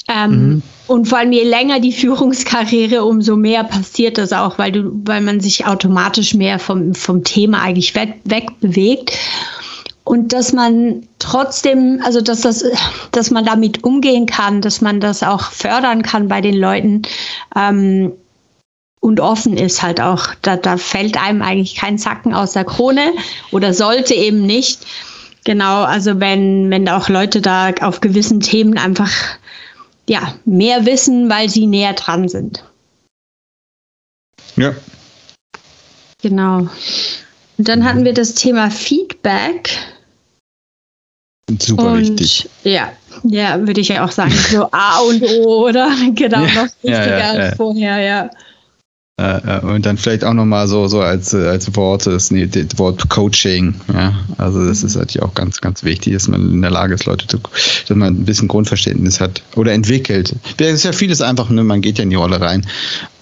Ähm, 0.09 0.31
mhm. 0.31 0.63
Und 0.87 1.09
vor 1.09 1.19
allem 1.19 1.33
je 1.33 1.45
länger 1.45 1.81
die 1.81 1.93
Führungskarriere, 2.01 3.05
umso 3.05 3.37
mehr 3.37 3.65
passiert 3.65 4.19
das 4.19 4.33
auch, 4.33 4.59
weil 4.59 4.73
du, 4.73 4.91
weil 5.05 5.21
man 5.21 5.41
sich 5.41 5.67
automatisch 5.67 6.35
mehr 6.35 6.59
vom, 6.59 6.95
vom 6.95 7.25
Thema 7.25 7.63
eigentlich 7.63 7.95
weg, 7.95 8.21
wegbewegt. 8.25 9.13
und 10.05 10.33
dass 10.35 10.53
man 10.53 11.09
trotzdem, 11.19 12.03
also 12.05 12.21
dass 12.21 12.43
das, 12.43 12.65
dass 13.13 13.31
man 13.31 13.47
damit 13.47 13.85
umgehen 13.85 14.27
kann, 14.27 14.61
dass 14.61 14.83
man 14.83 15.01
das 15.01 15.23
auch 15.23 15.51
fördern 15.51 16.03
kann 16.03 16.29
bei 16.29 16.43
den 16.43 16.57
Leuten 16.57 17.03
ähm, 17.57 18.13
und 19.01 19.21
offen 19.21 19.57
ist 19.57 19.83
halt 19.83 20.01
auch. 20.01 20.29
Da, 20.43 20.57
da 20.57 20.77
fällt 20.77 21.23
einem 21.23 21.43
eigentlich 21.43 21.77
kein 21.77 21.99
Zacken 21.99 22.35
aus 22.35 22.53
der 22.53 22.65
Krone 22.65 23.13
oder 23.51 23.75
sollte 23.75 24.15
eben 24.15 24.47
nicht. 24.47 24.87
Genau, 25.45 25.83
also 25.83 26.21
wenn, 26.21 26.71
wenn 26.71 26.89
auch 26.89 27.11
Leute 27.11 27.43
da 27.43 27.71
auf 27.83 28.01
gewissen 28.01 28.41
Themen 28.41 28.79
einfach 28.79 29.11
ja, 30.09 30.35
mehr 30.45 30.87
wissen, 30.87 31.31
weil 31.31 31.49
sie 31.49 31.67
näher 31.67 31.95
dran 31.95 32.29
sind. 32.29 32.65
Ja. 34.57 34.75
Genau. 36.23 36.69
Und 37.59 37.69
dann 37.69 37.85
hatten 37.85 38.05
wir 38.05 38.15
das 38.15 38.35
Thema 38.35 38.71
Feedback. 38.71 39.71
Super 41.61 41.93
und, 41.93 42.01
wichtig. 42.01 42.49
Ja, 42.65 42.93
ja, 43.23 43.67
würde 43.67 43.81
ich 43.81 43.89
ja 43.89 44.05
auch 44.05 44.11
sagen. 44.11 44.33
So 44.33 44.69
A 44.73 45.01
und 45.01 45.23
O, 45.23 45.67
oder? 45.69 45.91
Genau, 46.15 46.43
ja, 46.45 46.55
noch 46.55 46.73
wichtiger 46.83 47.19
ja, 47.19 47.19
ja, 47.19 47.31
als 47.31 47.57
vorher, 47.57 47.99
ja. 47.99 48.31
Äh, 49.17 49.59
äh, 49.59 49.61
und 49.61 49.87
dann 49.87 49.97
vielleicht 49.97 50.25
auch 50.25 50.35
nochmal 50.35 50.67
so, 50.67 50.89
so 50.89 51.01
als, 51.01 51.33
äh, 51.33 51.47
als 51.47 51.77
Wort, 51.77 52.05
das, 52.07 52.33
nee, 52.33 52.49
das 52.49 52.77
Wort 52.79 53.09
Coaching. 53.09 53.75
Ja? 53.93 54.13
Also 54.39 54.67
das 54.67 54.83
ist 54.83 54.97
natürlich 54.97 55.23
auch 55.23 55.35
ganz, 55.35 55.61
ganz 55.61 55.85
wichtig, 55.85 56.15
dass 56.15 56.27
man 56.27 56.51
in 56.51 56.63
der 56.63 56.73
Lage 56.73 56.95
ist, 56.95 57.05
Leute 57.05 57.29
zu, 57.29 57.39
dass 57.39 57.97
man 57.97 58.15
ein 58.15 58.25
bisschen 58.25 58.49
Grundverständnis 58.49 59.21
hat 59.21 59.43
oder 59.55 59.73
entwickelt. 59.73 60.35
Es 60.59 60.75
ist 60.75 60.85
ja 60.85 60.93
vieles 60.93 61.21
einfach, 61.21 61.49
ne? 61.49 61.63
man 61.63 61.81
geht 61.81 61.99
ja 61.99 62.03
in 62.03 62.11
die 62.11 62.17
Rolle 62.17 62.41
rein. 62.41 62.67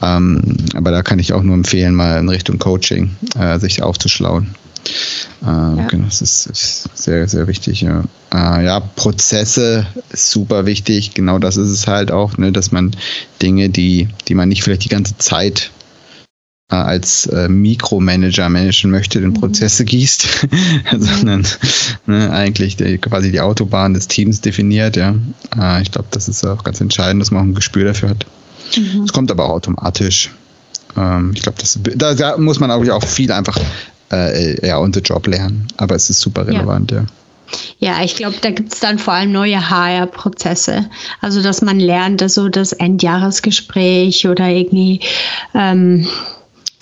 Ähm, 0.00 0.56
aber 0.74 0.92
da 0.92 1.02
kann 1.02 1.18
ich 1.18 1.34
auch 1.34 1.42
nur 1.42 1.54
empfehlen, 1.54 1.94
mal 1.94 2.18
in 2.18 2.28
Richtung 2.30 2.58
Coaching 2.58 3.14
äh, 3.38 3.58
sich 3.58 3.82
aufzuschlauen. 3.82 4.54
Äh, 5.42 5.46
ja. 5.46 5.86
Genau, 5.90 6.06
das 6.06 6.22
ist, 6.22 6.46
ist, 6.46 6.88
sehr, 6.94 7.28
sehr 7.28 7.46
wichtig. 7.48 7.82
Ja. 7.82 8.04
Äh, 8.32 8.64
ja, 8.64 8.80
Prozesse 8.80 9.86
ist 10.10 10.30
super 10.30 10.64
wichtig. 10.64 11.12
Genau 11.12 11.38
das 11.38 11.58
ist 11.58 11.68
es 11.68 11.86
halt 11.86 12.10
auch, 12.10 12.38
ne, 12.38 12.50
dass 12.50 12.72
man 12.72 12.96
Dinge, 13.42 13.68
die, 13.68 14.08
die 14.28 14.34
man 14.34 14.48
nicht 14.48 14.62
vielleicht 14.62 14.84
die 14.84 14.88
ganze 14.88 15.18
Zeit 15.18 15.70
als 16.72 17.26
äh, 17.26 17.48
Mikromanager 17.48 18.48
managen 18.48 18.90
möchte, 18.90 19.18
in 19.18 19.28
mhm. 19.28 19.34
Prozesse 19.34 19.84
gießt, 19.84 20.48
sondern 20.98 21.46
ne, 22.06 22.30
eigentlich 22.30 22.76
die, 22.76 22.98
quasi 22.98 23.30
die 23.30 23.40
Autobahn 23.40 23.94
des 23.94 24.08
Teams 24.08 24.40
definiert. 24.40 24.96
Ja, 24.96 25.14
äh, 25.58 25.82
ich 25.82 25.90
glaube, 25.90 26.08
das 26.10 26.28
ist 26.28 26.46
auch 26.46 26.64
ganz 26.64 26.80
entscheidend, 26.80 27.20
dass 27.20 27.30
man 27.30 27.42
auch 27.42 27.46
ein 27.46 27.54
Gespür 27.54 27.84
dafür 27.84 28.10
hat. 28.10 28.26
Es 28.70 28.78
mhm. 28.78 29.06
kommt 29.08 29.30
aber 29.30 29.46
auch 29.46 29.54
automatisch. 29.56 30.30
Ähm, 30.96 31.32
ich 31.34 31.42
glaube, 31.42 31.58
da, 31.96 32.14
da, 32.14 32.36
muss 32.38 32.58
man 32.58 32.70
auch 32.70 33.04
viel 33.04 33.30
einfach 33.32 33.58
äh, 34.10 34.66
ja, 34.66 34.78
on 34.78 34.92
the 34.92 35.00
job 35.00 35.26
lernen. 35.26 35.66
Aber 35.76 35.94
es 35.94 36.10
ist 36.10 36.20
super 36.20 36.46
relevant, 36.46 36.90
ja. 36.90 36.98
ja. 36.98 37.06
Ja, 37.78 38.02
ich 38.02 38.16
glaube, 38.16 38.36
da 38.40 38.50
gibt 38.50 38.72
es 38.72 38.80
dann 38.80 38.98
vor 38.98 39.12
allem 39.12 39.32
neue 39.32 39.68
HR-Prozesse. 39.68 40.88
Also, 41.20 41.42
dass 41.42 41.60
man 41.60 41.78
lernt, 41.78 42.22
dass 42.22 42.34
so 42.34 42.48
das 42.48 42.72
Endjahresgespräch 42.72 44.26
oder 44.26 44.48
irgendwie 44.48 45.00
ähm, 45.54 46.06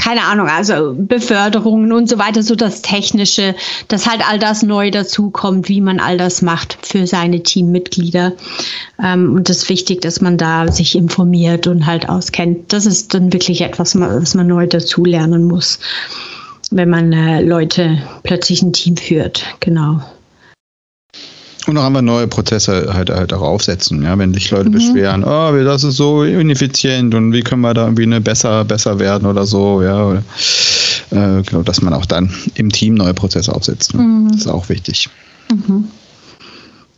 keine 0.00 0.23
Ahnung, 0.23 0.49
also 0.49 0.95
Beförderungen 0.97 1.92
und 1.92 2.09
so 2.09 2.19
weiter, 2.19 2.42
so 2.42 2.54
das 2.57 2.80
Technische, 2.80 3.54
dass 3.88 4.09
halt 4.09 4.26
all 4.26 4.38
das 4.38 4.62
neu 4.62 4.90
dazukommt, 4.90 5.69
wie 5.69 5.83
man 5.83 6.00
all 6.00 6.16
das 6.16 6.40
macht 6.40 6.78
für 6.80 7.07
seine 7.07 7.42
Teammitglieder. 7.42 8.33
Ähm, 9.02 9.35
und 9.35 9.50
das 9.50 9.59
ist 9.59 9.69
wichtig, 9.69 10.00
dass 10.00 10.23
man 10.23 10.38
da 10.38 10.73
sich 10.73 10.97
informiert 10.97 11.66
und 11.66 11.85
halt 11.85 12.09
auskennt. 12.09 12.73
Das 12.73 12.87
ist 12.87 13.12
dann 13.12 13.33
wirklich 13.35 13.61
etwas, 13.61 13.99
was 14.00 14.35
man 14.35 14.47
neu 14.47 14.66
dazulernen 14.66 15.45
muss, 15.45 15.78
wenn 16.71 16.88
man 16.88 17.12
äh, 17.12 17.42
Leute 17.42 17.99
plötzlich 18.23 18.62
ein 18.62 18.73
Team 18.73 18.97
führt. 18.97 19.45
Genau. 19.61 20.00
Und 21.66 21.74
noch 21.74 21.84
einmal 21.84 22.02
neue 22.02 22.26
Prozesse 22.26 22.92
halt, 22.92 23.10
halt 23.10 23.32
auch 23.32 23.42
aufsetzen, 23.42 24.02
ja, 24.02 24.16
wenn 24.18 24.32
sich 24.32 24.50
Leute 24.50 24.70
mhm. 24.70 24.72
beschweren, 24.72 25.24
oh, 25.24 25.52
das 25.62 25.84
ist 25.84 25.96
so 25.96 26.24
ineffizient 26.24 27.14
und 27.14 27.32
wie 27.32 27.42
können 27.42 27.60
wir 27.60 27.74
da 27.74 27.84
irgendwie 27.84 28.04
eine 28.04 28.20
besser, 28.20 28.64
besser 28.64 28.98
werden 28.98 29.26
oder 29.26 29.44
so, 29.44 29.82
ja, 29.82 30.06
oder, 30.06 30.22
äh, 31.10 31.42
genau, 31.42 31.62
dass 31.62 31.82
man 31.82 31.92
auch 31.92 32.06
dann 32.06 32.32
im 32.54 32.70
Team 32.70 32.94
neue 32.94 33.14
Prozesse 33.14 33.54
aufsetzt. 33.54 33.94
Ne? 33.94 34.02
Mhm. 34.02 34.28
Das 34.30 34.40
ist 34.42 34.48
auch 34.48 34.68
wichtig. 34.68 35.10
Mhm. 35.50 35.88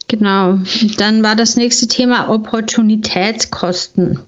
Genau. 0.08 0.58
Dann 0.98 1.22
war 1.22 1.36
das 1.36 1.56
nächste 1.56 1.88
Thema 1.88 2.28
Opportunitätskosten. 2.28 4.18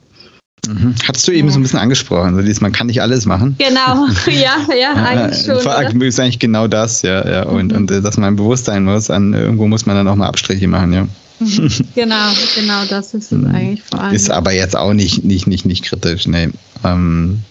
Mhm. 0.68 0.94
Hattest 1.06 1.26
du 1.28 1.32
eben 1.32 1.48
ja. 1.48 1.54
so 1.54 1.60
ein 1.60 1.62
bisschen 1.62 1.78
angesprochen, 1.78 2.34
so 2.34 2.42
dieses, 2.42 2.60
man 2.60 2.72
kann 2.72 2.86
nicht 2.86 3.02
alles 3.02 3.26
machen. 3.26 3.56
Genau, 3.58 4.06
ja, 4.26 4.56
ja, 4.74 4.92
eigentlich 5.04 5.44
schon. 5.44 5.60
Vor 5.60 5.74
allem 5.74 6.00
ist 6.02 6.20
eigentlich 6.20 6.38
genau 6.38 6.66
das, 6.66 7.02
ja, 7.02 7.28
ja. 7.28 7.42
Und, 7.44 7.72
mhm. 7.72 7.78
und 7.78 7.90
äh, 7.90 8.02
dass 8.02 8.16
man 8.16 8.36
bewusst 8.36 8.66
sein 8.66 8.84
muss, 8.84 9.10
an 9.10 9.34
irgendwo 9.34 9.66
muss 9.66 9.86
man 9.86 9.96
dann 9.96 10.08
auch 10.08 10.16
mal 10.16 10.28
Abstriche 10.28 10.68
machen, 10.68 10.92
ja. 10.92 11.06
Mhm. 11.40 11.68
Genau, 11.94 12.28
genau, 12.54 12.84
das 12.88 13.14
ist 13.14 13.32
es 13.32 13.38
mhm. 13.38 13.54
eigentlich 13.54 13.82
vor 13.82 14.00
allem. 14.00 14.14
Ist 14.14 14.30
aber 14.30 14.52
jetzt 14.52 14.76
auch 14.76 14.92
nicht, 14.92 15.24
nicht, 15.24 15.46
nicht, 15.46 15.66
nicht 15.66 15.84
kritisch, 15.84 16.26
nee. 16.26 16.48
Ähm, 16.84 17.42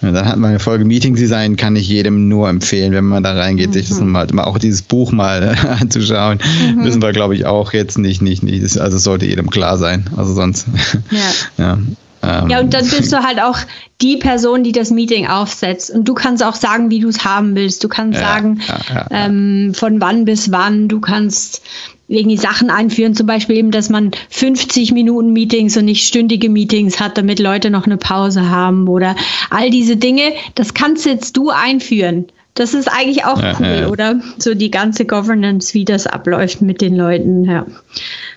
ja, 0.00 0.12
dann 0.12 0.26
hat 0.26 0.36
man 0.36 0.50
eine 0.50 0.60
Folge 0.60 0.84
Meeting 0.84 1.16
Design, 1.16 1.56
kann 1.56 1.74
ich 1.74 1.88
jedem 1.88 2.28
nur 2.28 2.48
empfehlen, 2.48 2.92
wenn 2.92 3.04
man 3.04 3.24
da 3.24 3.32
reingeht, 3.32 3.70
mhm. 3.70 3.72
sich 3.72 3.88
das 3.88 4.00
mal, 4.00 4.28
auch 4.38 4.58
dieses 4.58 4.82
Buch 4.82 5.10
mal 5.10 5.56
anzuschauen. 5.80 6.38
Mhm. 6.72 6.82
Müssen 6.82 7.02
wir, 7.02 7.12
glaube 7.12 7.34
ich, 7.34 7.46
auch 7.46 7.72
jetzt 7.72 7.98
nicht, 7.98 8.22
nicht, 8.22 8.42
nicht. 8.42 8.78
Also 8.78 8.98
sollte 8.98 9.26
jedem 9.26 9.50
klar 9.50 9.76
sein. 9.76 10.08
Also 10.16 10.34
sonst. 10.34 10.66
Ja. 11.10 11.64
ja. 11.64 11.78
Ähm, 12.22 12.48
ja, 12.48 12.60
und 12.60 12.74
dann 12.74 12.86
bist 12.88 13.12
du 13.12 13.22
halt 13.22 13.40
auch 13.40 13.58
die 14.00 14.16
Person, 14.16 14.62
die 14.62 14.72
das 14.72 14.90
Meeting 14.90 15.26
aufsetzt. 15.26 15.90
Und 15.90 16.08
du 16.08 16.14
kannst 16.14 16.42
auch 16.44 16.54
sagen, 16.54 16.90
wie 16.90 17.00
du 17.00 17.08
es 17.08 17.24
haben 17.24 17.54
willst. 17.54 17.82
Du 17.82 17.88
kannst 17.88 18.20
ja, 18.20 18.26
sagen, 18.26 18.60
ja, 18.66 18.78
ja, 18.94 19.06
ähm, 19.10 19.72
von 19.74 20.00
wann 20.00 20.24
bis 20.24 20.50
wann. 20.50 20.88
Du 20.88 21.00
kannst 21.00 21.62
irgendwie 22.08 22.38
Sachen 22.38 22.70
einführen, 22.70 23.14
zum 23.14 23.26
Beispiel 23.26 23.56
eben, 23.56 23.70
dass 23.70 23.90
man 23.90 24.12
50 24.30 24.92
Minuten 24.92 25.32
Meetings 25.32 25.76
und 25.76 25.84
nicht 25.84 26.06
stündige 26.06 26.48
Meetings 26.48 27.00
hat, 27.00 27.18
damit 27.18 27.38
Leute 27.38 27.70
noch 27.70 27.84
eine 27.84 27.98
Pause 27.98 28.48
haben 28.48 28.88
oder 28.88 29.14
all 29.50 29.70
diese 29.70 29.96
Dinge. 29.96 30.32
Das 30.54 30.74
kannst 30.74 31.04
jetzt 31.04 31.36
du 31.36 31.50
einführen. 31.50 32.26
Das 32.54 32.74
ist 32.74 32.88
eigentlich 32.88 33.24
auch 33.24 33.40
cool, 33.60 33.88
oder? 33.88 34.20
So 34.38 34.54
die 34.54 34.70
ganze 34.70 35.04
Governance, 35.04 35.74
wie 35.74 35.84
das 35.84 36.08
abläuft 36.08 36.60
mit 36.60 36.80
den 36.80 36.96
Leuten. 36.96 37.44
Ja, 37.44 37.66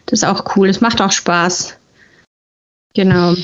das 0.05 0.19
ist 0.19 0.25
auch 0.25 0.55
cool. 0.55 0.69
Es 0.69 0.81
macht 0.81 1.01
auch 1.01 1.11
Spaß. 1.11 1.77
Genau. 2.93 3.35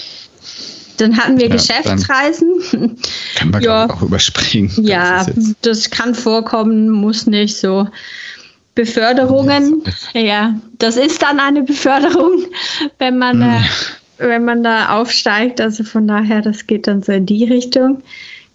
Dann 0.97 1.17
hatten 1.17 1.37
wir 1.37 1.47
ja, 1.47 1.55
Geschäftsreisen. 1.55 2.97
Kann 3.35 3.51
man 3.51 3.61
ja. 3.61 3.85
auch 3.85 4.01
überspringen. 4.01 4.71
Ja, 4.81 5.25
das, 5.25 5.55
das, 5.61 5.89
kann 5.89 6.15
vorkommen, 6.15 6.89
muss 6.89 7.27
nicht 7.27 7.57
so. 7.57 7.87
Beförderungen, 8.73 9.81
ja, 10.13 10.53
das 10.77 10.97
ist 10.97 11.23
dann 11.23 11.39
eine 11.39 11.63
Beförderung, 11.63 12.45
wenn 12.99 13.17
man, 13.17 13.39
mhm. 13.39 13.43
äh, 13.43 13.59
wenn 14.19 14.45
man 14.45 14.63
da 14.63 14.99
aufsteigt. 14.99 15.59
Also 15.59 15.83
von 15.83 16.07
daher, 16.07 16.41
das 16.41 16.67
geht 16.67 16.85
dann 16.85 17.01
so 17.01 17.11
in 17.11 17.25
die 17.25 17.45
Richtung. 17.45 18.03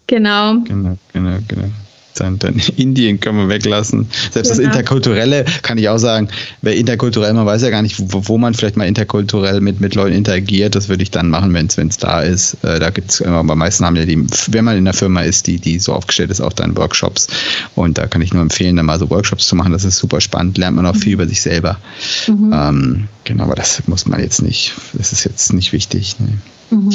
Genau. 0.07 0.59
Genau, 0.61 0.97
genau, 1.13 1.39
genau 1.49 1.71
dann, 2.15 2.39
dann 2.39 2.55
Indien 2.77 3.21
können 3.21 3.39
wir 3.39 3.49
weglassen. 3.49 4.09
Selbst 4.31 4.51
genau. 4.51 4.57
das 4.57 4.59
Interkulturelle 4.59 5.45
kann 5.63 5.79
ich 5.79 5.89
auch 5.89 5.99
sagen, 5.99 6.29
wer 6.61 6.75
interkulturell, 6.77 7.33
man 7.35 7.47
weiß 7.47 7.63
ja 7.63 7.71
gar 7.71 7.83
nicht, 7.83 7.97
wo, 7.99 8.29
wo 8.29 8.39
man 8.39 8.55
vielleicht 8.55 8.77
mal 8.77 8.87
interkulturell 8.87 9.61
mit, 9.61 9.81
mit 9.81 9.95
Leuten 9.95 10.15
interagiert, 10.15 10.75
das 10.75 10.89
würde 10.89 11.03
ich 11.03 11.11
dann 11.11 11.31
machen, 11.31 11.55
wenn 11.55 11.67
es 11.67 11.97
da 11.99 12.23
ist. 12.23 12.55
Äh, 12.65 12.79
da 12.79 12.91
gibt 12.91 13.11
es, 13.11 13.23
aber 13.23 13.55
meisten 13.55 13.85
haben 13.85 13.97
ja 13.97 14.05
die, 14.05 14.27
wenn 14.49 14.65
man 14.65 14.77
in 14.77 14.85
der 14.85 14.95
Firma 14.95 15.23
ist, 15.23 15.47
die, 15.47 15.59
die 15.59 15.79
so 15.79 15.93
aufgestellt 15.93 16.31
ist, 16.31 16.41
auch 16.41 16.53
dann 16.53 16.77
Workshops. 16.77 17.29
Und 17.75 17.99
da 17.99 18.07
kann 18.07 18.23
ich 18.23 18.33
nur 18.33 18.43
empfehlen, 18.43 18.77
dann 18.77 18.87
mal 18.87 18.99
so 18.99 19.11
Workshops 19.11 19.47
zu 19.47 19.57
machen. 19.57 19.73
Das 19.73 19.85
ist 19.85 19.99
super 19.99 20.21
spannend, 20.21 20.59
lernt 20.59 20.77
man 20.77 20.87
auch 20.87 20.97
viel 20.97 21.15
über 21.15 21.27
sich 21.27 21.41
selber. 21.41 21.79
Mhm. 22.27 22.53
Ähm, 22.55 23.09
genau, 23.25 23.45
aber 23.45 23.55
das 23.55 23.83
muss 23.87 24.07
man 24.07 24.21
jetzt 24.21 24.43
nicht, 24.43 24.73
das 24.95 25.13
ist 25.13 25.25
jetzt 25.25 25.53
nicht 25.53 25.73
wichtig. 25.73 26.17
Ne? 26.19 26.39
Mhm. 26.71 26.93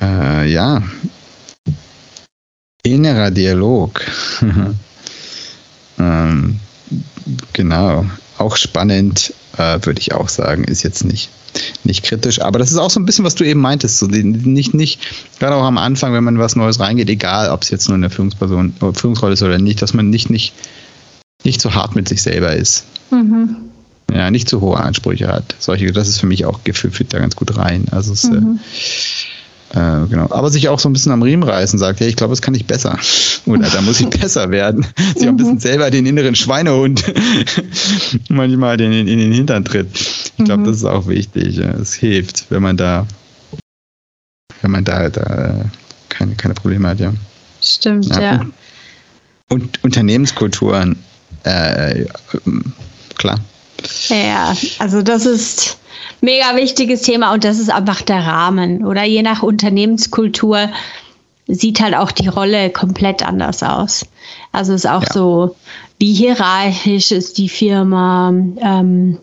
Äh, 0.00 0.50
ja, 0.50 0.82
Innerer 2.94 3.30
Dialog. 3.30 4.02
ähm, 5.98 6.60
genau. 7.52 8.06
Auch 8.38 8.56
spannend, 8.56 9.34
äh, 9.58 9.78
würde 9.82 10.00
ich 10.00 10.12
auch 10.12 10.28
sagen. 10.28 10.64
Ist 10.64 10.82
jetzt 10.82 11.04
nicht, 11.04 11.30
nicht 11.84 12.04
kritisch. 12.04 12.40
Aber 12.40 12.58
das 12.58 12.70
ist 12.70 12.78
auch 12.78 12.90
so 12.90 13.00
ein 13.00 13.06
bisschen, 13.06 13.24
was 13.24 13.34
du 13.34 13.44
eben 13.44 13.60
meintest. 13.60 13.98
So, 13.98 14.06
nicht, 14.06 14.74
nicht, 14.74 15.00
gerade 15.38 15.56
auch 15.56 15.64
am 15.64 15.78
Anfang, 15.78 16.12
wenn 16.12 16.24
man 16.24 16.38
was 16.38 16.56
Neues 16.56 16.80
reingeht, 16.80 17.10
egal 17.10 17.50
ob 17.50 17.62
es 17.62 17.70
jetzt 17.70 17.88
nur 17.88 17.96
eine 17.96 18.10
Führungsperson, 18.10 18.74
Führungsrolle 18.94 19.34
ist 19.34 19.42
oder 19.42 19.58
nicht, 19.58 19.82
dass 19.82 19.94
man 19.94 20.10
nicht, 20.10 20.30
nicht, 20.30 20.54
nicht 21.44 21.60
so 21.60 21.74
hart 21.74 21.94
mit 21.94 22.08
sich 22.08 22.22
selber 22.22 22.54
ist. 22.54 22.84
Mhm. 23.10 23.56
Ja, 24.12 24.30
nicht 24.30 24.48
zu 24.48 24.60
hohe 24.60 24.78
Ansprüche 24.78 25.28
hat. 25.28 25.54
Solche, 25.58 25.92
das 25.92 26.08
ist 26.08 26.18
für 26.18 26.26
mich 26.26 26.44
auch 26.44 26.64
gefühlt 26.64 27.12
da 27.12 27.18
ganz 27.18 27.36
gut 27.36 27.56
rein. 27.56 27.86
Also 27.90 28.12
es, 28.12 28.24
äh, 28.24 28.30
mhm. 28.32 28.58
äh, 28.58 29.39
äh, 29.72 30.06
genau. 30.08 30.30
Aber 30.30 30.50
sich 30.50 30.68
auch 30.68 30.80
so 30.80 30.88
ein 30.88 30.92
bisschen 30.92 31.12
am 31.12 31.22
Riemen 31.22 31.48
reißen, 31.48 31.78
sagt, 31.78 32.00
ja, 32.00 32.06
ich 32.06 32.16
glaube, 32.16 32.32
das 32.32 32.42
kann 32.42 32.54
ich 32.54 32.66
besser. 32.66 32.98
Oder 33.46 33.68
da 33.68 33.80
muss 33.82 34.00
ich 34.00 34.08
besser 34.08 34.50
werden. 34.50 34.86
sich 35.14 35.26
auch 35.26 35.32
ein 35.32 35.36
bisschen 35.36 35.54
mhm. 35.54 35.60
selber 35.60 35.90
den 35.90 36.06
inneren 36.06 36.34
Schweinehund 36.34 37.04
manchmal 38.28 38.80
in, 38.80 38.92
in, 38.92 39.18
den 39.18 39.32
Hintern 39.32 39.64
tritt. 39.64 39.88
Ich 40.38 40.44
glaube, 40.44 40.62
mhm. 40.62 40.66
das 40.66 40.76
ist 40.78 40.84
auch 40.84 41.06
wichtig. 41.06 41.58
Es 41.58 41.94
hilft, 41.94 42.50
wenn 42.50 42.62
man 42.62 42.76
da, 42.76 43.06
wenn 44.62 44.72
man 44.72 44.84
da, 44.84 45.08
da 45.08 45.64
keine, 46.08 46.34
keine 46.34 46.54
Probleme 46.54 46.88
hat, 46.88 46.98
ja. 46.98 47.12
Stimmt, 47.62 48.06
ja. 48.06 48.20
ja. 48.20 48.46
Und 49.48 49.82
Unternehmenskulturen 49.84 50.96
Äh, 51.44 52.06
klar. 53.16 53.38
Ja, 54.08 54.54
also 54.78 55.00
das 55.02 55.24
ist 55.24 55.78
mega 56.20 56.56
wichtiges 56.56 57.02
Thema 57.02 57.32
und 57.32 57.44
das 57.44 57.58
ist 57.58 57.70
einfach 57.70 58.02
der 58.02 58.24
Rahmen. 58.24 58.84
Oder 58.84 59.04
je 59.04 59.22
nach 59.22 59.42
Unternehmenskultur 59.42 60.68
sieht 61.46 61.80
halt 61.80 61.94
auch 61.94 62.12
die 62.12 62.28
Rolle 62.28 62.70
komplett 62.70 63.26
anders 63.26 63.62
aus. 63.62 64.06
Also 64.52 64.74
ist 64.74 64.88
auch 64.88 65.02
ja. 65.02 65.12
so, 65.12 65.56
wie 65.98 66.12
hierarchisch 66.12 67.10
ist 67.12 67.38
die 67.38 67.48
Firma, 67.48 68.30
ähm, 68.30 69.18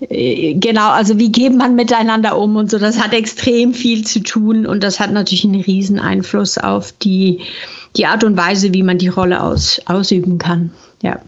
äh, 0.00 0.54
Genau, 0.54 0.90
also 0.90 1.18
wie 1.18 1.30
geht 1.32 1.54
man 1.54 1.76
miteinander 1.76 2.38
um 2.38 2.56
und 2.56 2.70
so, 2.70 2.78
das 2.78 3.02
hat 3.02 3.12
extrem 3.12 3.74
viel 3.74 4.04
zu 4.04 4.20
tun 4.20 4.66
und 4.66 4.82
das 4.82 5.00
hat 5.00 5.12
natürlich 5.12 5.44
einen 5.44 5.60
riesen 5.60 5.98
Einfluss 5.98 6.58
auf 6.58 6.92
die, 6.92 7.40
die 7.96 8.06
Art 8.06 8.24
und 8.24 8.36
Weise, 8.36 8.72
wie 8.72 8.82
man 8.82 8.98
die 8.98 9.08
Rolle 9.08 9.42
aus, 9.42 9.80
ausüben 9.86 10.38
kann. 10.38 10.72
Ja, 11.02 11.20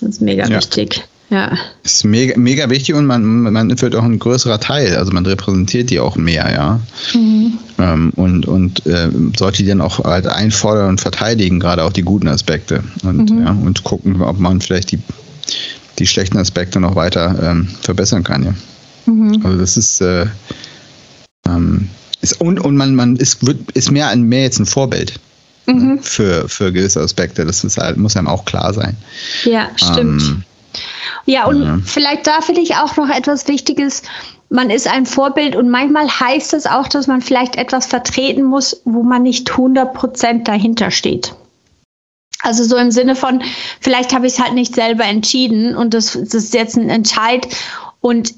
das 0.00 0.10
ist 0.10 0.22
mega 0.22 0.46
ja. 0.46 0.56
wichtig. 0.56 1.04
Ja. 1.30 1.52
Ist 1.84 2.04
mega, 2.04 2.38
mega 2.38 2.70
wichtig 2.70 2.94
und 2.94 3.04
man, 3.04 3.22
man 3.22 3.80
wird 3.80 3.94
auch 3.94 4.02
ein 4.02 4.18
größerer 4.18 4.60
Teil, 4.60 4.96
also 4.96 5.12
man 5.12 5.26
repräsentiert 5.26 5.90
die 5.90 6.00
auch 6.00 6.16
mehr, 6.16 6.50
ja. 6.50 6.80
Mhm. 7.12 7.58
Ähm, 7.78 8.12
und 8.16 8.46
und 8.46 8.86
äh, 8.86 9.10
sollte 9.36 9.62
die 9.62 9.68
dann 9.68 9.82
auch 9.82 10.02
halt 10.04 10.26
einfordern 10.26 10.88
und 10.88 11.00
verteidigen, 11.00 11.60
gerade 11.60 11.84
auch 11.84 11.92
die 11.92 12.02
guten 12.02 12.28
Aspekte. 12.28 12.82
Und, 13.02 13.30
mhm. 13.30 13.42
ja, 13.42 13.50
und 13.50 13.84
gucken, 13.84 14.22
ob 14.22 14.38
man 14.38 14.62
vielleicht 14.62 14.92
die, 14.92 15.00
die 15.98 16.06
schlechten 16.06 16.38
Aspekte 16.38 16.80
noch 16.80 16.96
weiter 16.96 17.36
ähm, 17.42 17.68
verbessern 17.82 18.24
kann, 18.24 18.44
ja. 18.44 18.54
Mhm. 19.04 19.44
Also 19.44 19.58
das 19.58 19.76
ist, 19.76 20.00
äh, 20.00 20.26
ähm, 21.46 21.90
ist 22.22 22.40
und, 22.40 22.58
und 22.58 22.74
man, 22.76 22.94
man 22.94 23.16
ist, 23.16 23.46
wird, 23.46 23.70
ist 23.72 23.90
mehr, 23.90 24.14
mehr 24.16 24.42
jetzt 24.42 24.60
ein 24.60 24.66
Vorbild. 24.66 25.20
Mhm. 25.66 25.98
Für, 26.00 26.48
für 26.48 26.72
gewisse 26.72 27.02
Aspekte. 27.02 27.44
Das 27.44 27.62
ist 27.62 27.76
halt, 27.76 27.98
muss 27.98 28.16
einem 28.16 28.26
auch 28.26 28.46
klar 28.46 28.72
sein. 28.72 28.96
Ja, 29.44 29.68
stimmt. 29.76 30.22
Ähm, 30.22 30.44
ja, 31.26 31.46
und 31.46 31.62
ja. 31.62 31.78
vielleicht 31.84 32.26
da 32.26 32.40
finde 32.40 32.60
ich 32.60 32.76
auch 32.76 32.96
noch 32.96 33.08
etwas 33.08 33.48
Wichtiges. 33.48 34.02
Man 34.50 34.70
ist 34.70 34.88
ein 34.88 35.06
Vorbild 35.06 35.56
und 35.56 35.68
manchmal 35.68 36.08
heißt 36.08 36.54
es 36.54 36.66
auch, 36.66 36.88
dass 36.88 37.06
man 37.06 37.20
vielleicht 37.20 37.56
etwas 37.56 37.86
vertreten 37.86 38.44
muss, 38.44 38.80
wo 38.84 39.02
man 39.02 39.22
nicht 39.22 39.50
100 39.50 39.92
Prozent 39.92 40.48
dahinter 40.48 40.90
steht. 40.90 41.34
Also 42.40 42.64
so 42.64 42.76
im 42.76 42.90
Sinne 42.90 43.16
von, 43.16 43.42
vielleicht 43.80 44.14
habe 44.14 44.26
ich 44.26 44.34
es 44.34 44.38
halt 44.38 44.54
nicht 44.54 44.74
selber 44.74 45.04
entschieden 45.04 45.76
und 45.76 45.92
das, 45.92 46.12
das 46.12 46.34
ist 46.34 46.54
jetzt 46.54 46.76
ein 46.76 46.88
Entscheid 46.88 47.48
und 48.00 48.32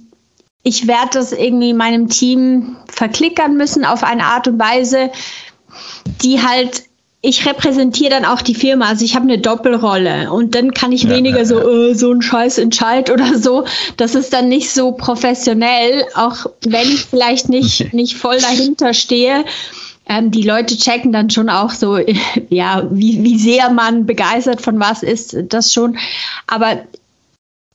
ich 0.63 0.87
werde 0.87 1.11
das 1.15 1.33
irgendwie 1.33 1.73
meinem 1.73 2.09
Team 2.09 2.77
verklickern 2.87 3.57
müssen 3.57 3.85
auf 3.85 4.03
eine 4.03 4.25
Art 4.25 4.49
und 4.49 4.59
Weise, 4.59 5.11
die 6.23 6.43
halt 6.43 6.90
ich 7.23 7.47
repräsentiere 7.47 8.11
dann 8.11 8.25
auch 8.25 8.41
die 8.41 8.55
Firma, 8.55 8.89
also 8.89 9.05
ich 9.05 9.15
habe 9.15 9.25
eine 9.25 9.39
Doppelrolle 9.39 10.33
und 10.33 10.55
dann 10.55 10.73
kann 10.73 10.91
ich 10.91 11.03
ja, 11.03 11.11
weniger 11.11 11.39
ja, 11.39 11.45
so 11.45 11.61
äh, 11.61 11.95
so 11.95 12.11
ein 12.12 12.23
Scheiß 12.23 12.59
Entscheid 12.59 13.11
oder 13.11 13.39
so. 13.39 13.65
Das 13.99 14.15
ist 14.15 14.33
dann 14.33 14.49
nicht 14.49 14.71
so 14.71 14.93
professionell, 14.93 16.07
auch 16.15 16.47
wenn 16.65 16.89
ich 16.89 17.05
vielleicht 17.05 17.50
nicht 17.50 17.93
nicht 17.93 18.17
voll 18.17 18.39
dahinter 18.39 18.95
stehe. 18.95 19.45
Ähm, 20.09 20.31
die 20.31 20.43
Leute 20.43 20.77
checken 20.79 21.12
dann 21.12 21.29
schon 21.29 21.50
auch 21.50 21.71
so, 21.71 21.99
ja, 22.49 22.89
wie, 22.91 23.23
wie 23.23 23.39
sehr 23.39 23.71
man 23.71 24.07
begeistert 24.07 24.62
von 24.62 24.81
was 24.81 25.03
ist, 25.03 25.37
das 25.49 25.75
schon. 25.75 25.99
Aber 26.47 26.85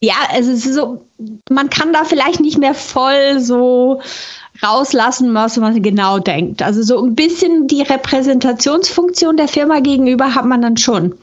ja, 0.01 0.15
es 0.35 0.47
ist 0.47 0.73
so, 0.73 1.05
man 1.49 1.69
kann 1.69 1.93
da 1.93 2.03
vielleicht 2.03 2.39
nicht 2.39 2.57
mehr 2.57 2.73
voll 2.73 3.39
so 3.39 4.01
rauslassen, 4.63 5.33
was 5.33 5.57
man 5.57 5.81
genau 5.81 6.19
denkt. 6.19 6.61
Also 6.61 6.81
so 6.81 7.03
ein 7.03 7.15
bisschen 7.15 7.67
die 7.67 7.81
Repräsentationsfunktion 7.81 9.37
der 9.37 9.47
Firma 9.47 9.79
gegenüber 9.79 10.35
hat 10.35 10.45
man 10.45 10.61
dann 10.61 10.77
schon. 10.77 11.15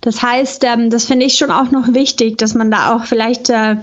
Das 0.00 0.22
heißt, 0.22 0.64
ähm, 0.64 0.90
das 0.90 1.06
finde 1.06 1.26
ich 1.26 1.36
schon 1.36 1.50
auch 1.50 1.70
noch 1.70 1.92
wichtig, 1.92 2.38
dass 2.38 2.54
man 2.54 2.70
da 2.70 2.94
auch 2.94 3.04
vielleicht 3.04 3.50
äh, 3.50 3.76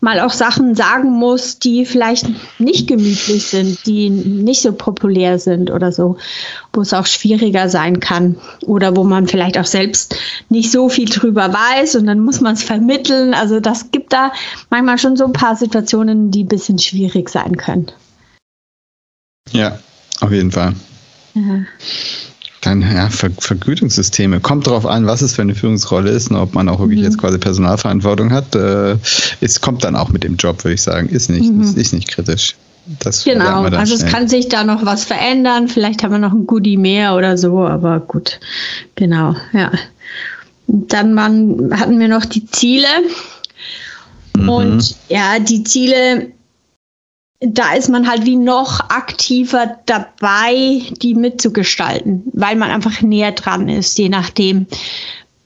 mal 0.00 0.20
auch 0.20 0.32
Sachen 0.32 0.74
sagen 0.74 1.10
muss, 1.10 1.58
die 1.58 1.84
vielleicht 1.84 2.26
nicht 2.58 2.86
gemütlich 2.86 3.46
sind, 3.46 3.84
die 3.86 4.10
nicht 4.10 4.62
so 4.62 4.72
populär 4.72 5.38
sind 5.38 5.70
oder 5.70 5.92
so, 5.92 6.16
wo 6.72 6.82
es 6.82 6.92
auch 6.92 7.06
schwieriger 7.06 7.68
sein 7.68 8.00
kann 8.00 8.36
oder 8.62 8.96
wo 8.96 9.04
man 9.04 9.26
vielleicht 9.26 9.58
auch 9.58 9.64
selbst 9.64 10.16
nicht 10.48 10.70
so 10.70 10.88
viel 10.88 11.08
drüber 11.08 11.52
weiß 11.52 11.96
und 11.96 12.06
dann 12.06 12.20
muss 12.20 12.40
man 12.40 12.54
es 12.54 12.62
vermitteln. 12.62 13.34
Also 13.34 13.60
das 13.60 13.90
gibt 13.90 14.12
da 14.12 14.32
manchmal 14.70 14.98
schon 14.98 15.16
so 15.16 15.24
ein 15.24 15.32
paar 15.32 15.56
Situationen, 15.56 16.30
die 16.30 16.44
ein 16.44 16.48
bisschen 16.48 16.78
schwierig 16.78 17.28
sein 17.28 17.56
können. 17.56 17.90
Ja, 19.52 19.78
auf 20.20 20.32
jeden 20.32 20.52
Fall. 20.52 20.74
Ja. 21.34 21.64
Dann 22.62 22.82
ja, 22.82 23.08
Ver 23.08 23.30
Vergütungssysteme. 23.38 24.40
Kommt 24.40 24.66
darauf 24.66 24.84
an, 24.84 25.06
was 25.06 25.22
es 25.22 25.34
für 25.34 25.42
eine 25.42 25.54
Führungsrolle 25.54 26.10
ist 26.10 26.30
und 26.30 26.36
ob 26.36 26.54
man 26.54 26.68
auch 26.68 26.80
wirklich 26.80 26.98
mhm. 26.98 27.04
jetzt 27.04 27.18
quasi 27.18 27.38
Personalverantwortung 27.38 28.32
hat. 28.32 28.54
Äh, 28.54 28.96
es 29.40 29.60
kommt 29.60 29.84
dann 29.84 29.94
auch 29.94 30.08
mit 30.08 30.24
dem 30.24 30.36
Job, 30.36 30.64
würde 30.64 30.74
ich 30.74 30.82
sagen. 30.82 31.08
Ist 31.08 31.30
nicht, 31.30 31.52
mhm. 31.52 31.62
ist 31.62 31.92
nicht 31.92 32.08
kritisch. 32.08 32.56
Das 33.00 33.24
genau, 33.24 33.64
also 33.64 33.96
schnell. 33.96 34.06
es 34.06 34.12
kann 34.12 34.28
sich 34.28 34.48
da 34.48 34.64
noch 34.64 34.84
was 34.84 35.04
verändern. 35.04 35.68
Vielleicht 35.68 36.02
haben 36.02 36.12
wir 36.12 36.18
noch 36.18 36.32
ein 36.32 36.46
Goodie 36.46 36.78
mehr 36.78 37.14
oder 37.14 37.36
so, 37.36 37.64
aber 37.66 38.00
gut. 38.00 38.40
Genau, 38.94 39.36
ja. 39.52 39.70
Dann 40.66 41.14
man, 41.14 41.70
hatten 41.78 42.00
wir 42.00 42.08
noch 42.08 42.24
die 42.24 42.46
Ziele. 42.46 42.88
Mhm. 44.36 44.48
Und 44.48 44.96
ja, 45.08 45.38
die 45.38 45.64
Ziele 45.64 46.32
da 47.40 47.74
ist 47.74 47.88
man 47.88 48.08
halt 48.08 48.26
wie 48.26 48.36
noch 48.36 48.80
aktiver 48.90 49.78
dabei, 49.86 50.82
die 51.02 51.14
mitzugestalten, 51.14 52.24
weil 52.32 52.56
man 52.56 52.70
einfach 52.70 53.00
näher 53.00 53.32
dran 53.32 53.68
ist, 53.68 53.98
je 53.98 54.08
nachdem. 54.08 54.66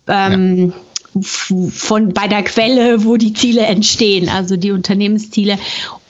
Ähm, 0.08 0.72
ja. 1.14 1.22
von 1.22 2.14
bei 2.14 2.26
der 2.26 2.42
Quelle, 2.42 3.04
wo 3.04 3.16
die 3.16 3.34
Ziele 3.34 3.62
entstehen, 3.62 4.28
also 4.28 4.56
die 4.56 4.72
Unternehmensziele. 4.72 5.58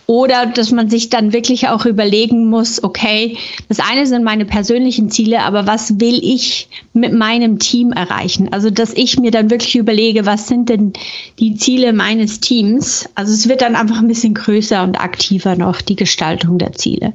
Oder 0.07 0.47
dass 0.47 0.73
man 0.73 0.91
sich 0.91 1.11
dann 1.11 1.33
wirklich 1.33 1.69
auch 1.69 1.87
überlegen 1.87 2.47
muss, 2.51 2.83
okay, 2.83 3.39
das 3.69 3.79
eine 3.79 4.07
sind 4.07 4.25
meine 4.25 4.45
persönlichen 4.45 5.11
Ziele, 5.11 5.41
aber 5.43 5.67
was 5.67 6.01
will 6.01 6.21
ich 6.23 6.69
mit 6.93 7.13
meinem 7.13 7.59
Team 7.59 7.93
erreichen? 7.93 8.53
Also, 8.53 8.71
dass 8.71 8.93
ich 8.93 9.19
mir 9.19 9.31
dann 9.31 9.51
wirklich 9.51 9.77
überlege, 9.77 10.27
was 10.27 10.49
sind 10.49 10.69
denn 10.69 10.93
die 11.39 11.57
Ziele 11.57 11.93
meines 11.93 12.41
Teams? 12.41 13.09
Also, 13.15 13.33
es 13.33 13.49
wird 13.49 13.63
dann 13.63 13.77
einfach 13.77 13.99
ein 13.99 14.09
bisschen 14.09 14.35
größer 14.35 14.83
und 14.83 15.01
aktiver 15.01 15.57
noch, 15.57 15.81
die 15.81 15.97
Gestaltung 15.97 16.59
der 16.59 16.73
Ziele. 16.73 17.13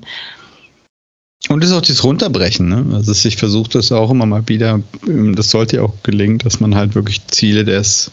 Und 1.49 1.63
es 1.63 1.69
ist 1.69 1.75
auch 1.75 1.81
das 1.81 2.03
Runterbrechen, 2.03 2.67
ne? 2.67 2.85
Also 2.93 3.13
ich 3.27 3.37
versuche 3.37 3.69
das 3.69 3.91
auch 3.91 4.11
immer 4.11 4.25
mal 4.25 4.47
wieder, 4.47 4.81
das 5.05 5.51
sollte 5.51 5.77
ja 5.77 5.83
auch 5.83 5.93
gelingen, 6.03 6.39
dass 6.39 6.59
man 6.59 6.75
halt 6.75 6.95
wirklich 6.95 7.25
Ziele 7.27 7.63
des 7.63 8.11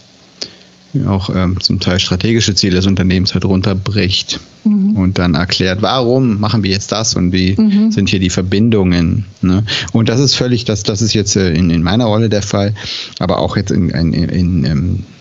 auch 1.07 1.30
ähm, 1.35 1.61
zum 1.61 1.80
Teil 1.80 1.98
strategische 1.98 2.54
Ziele 2.54 2.76
des 2.76 2.87
Unternehmens 2.87 3.35
halt 3.35 3.44
runterbricht 3.44 4.40
mhm. 4.64 4.96
und 4.96 5.18
dann 5.18 5.35
erklärt, 5.35 5.83
warum 5.83 6.40
machen 6.40 6.62
wir 6.62 6.70
jetzt 6.70 6.92
das 6.92 7.14
und 7.14 7.33
wie 7.33 7.61
mhm. 7.61 7.90
sind 7.90 8.09
hier 8.09 8.20
die 8.20 8.30
Verbindungen. 8.30 9.24
Ne? 9.42 9.64
Und 9.92 10.09
das 10.09 10.20
ist 10.20 10.35
völlig, 10.35 10.64
das, 10.64 10.83
das 10.83 11.02
ist 11.02 11.14
jetzt 11.14 11.37
äh, 11.37 11.52
in, 11.52 11.70
in 11.70 11.83
meiner 11.83 12.04
Rolle 12.04 12.28
der 12.28 12.42
Fall, 12.42 12.74
aber 13.18 13.38
auch 13.38 13.57
jetzt 13.57 13.70
in, 13.70 13.90
in, 13.90 14.12
in, 14.12 14.28
in 14.28 14.64
ähm, 14.64 14.98
äh, 15.00 15.13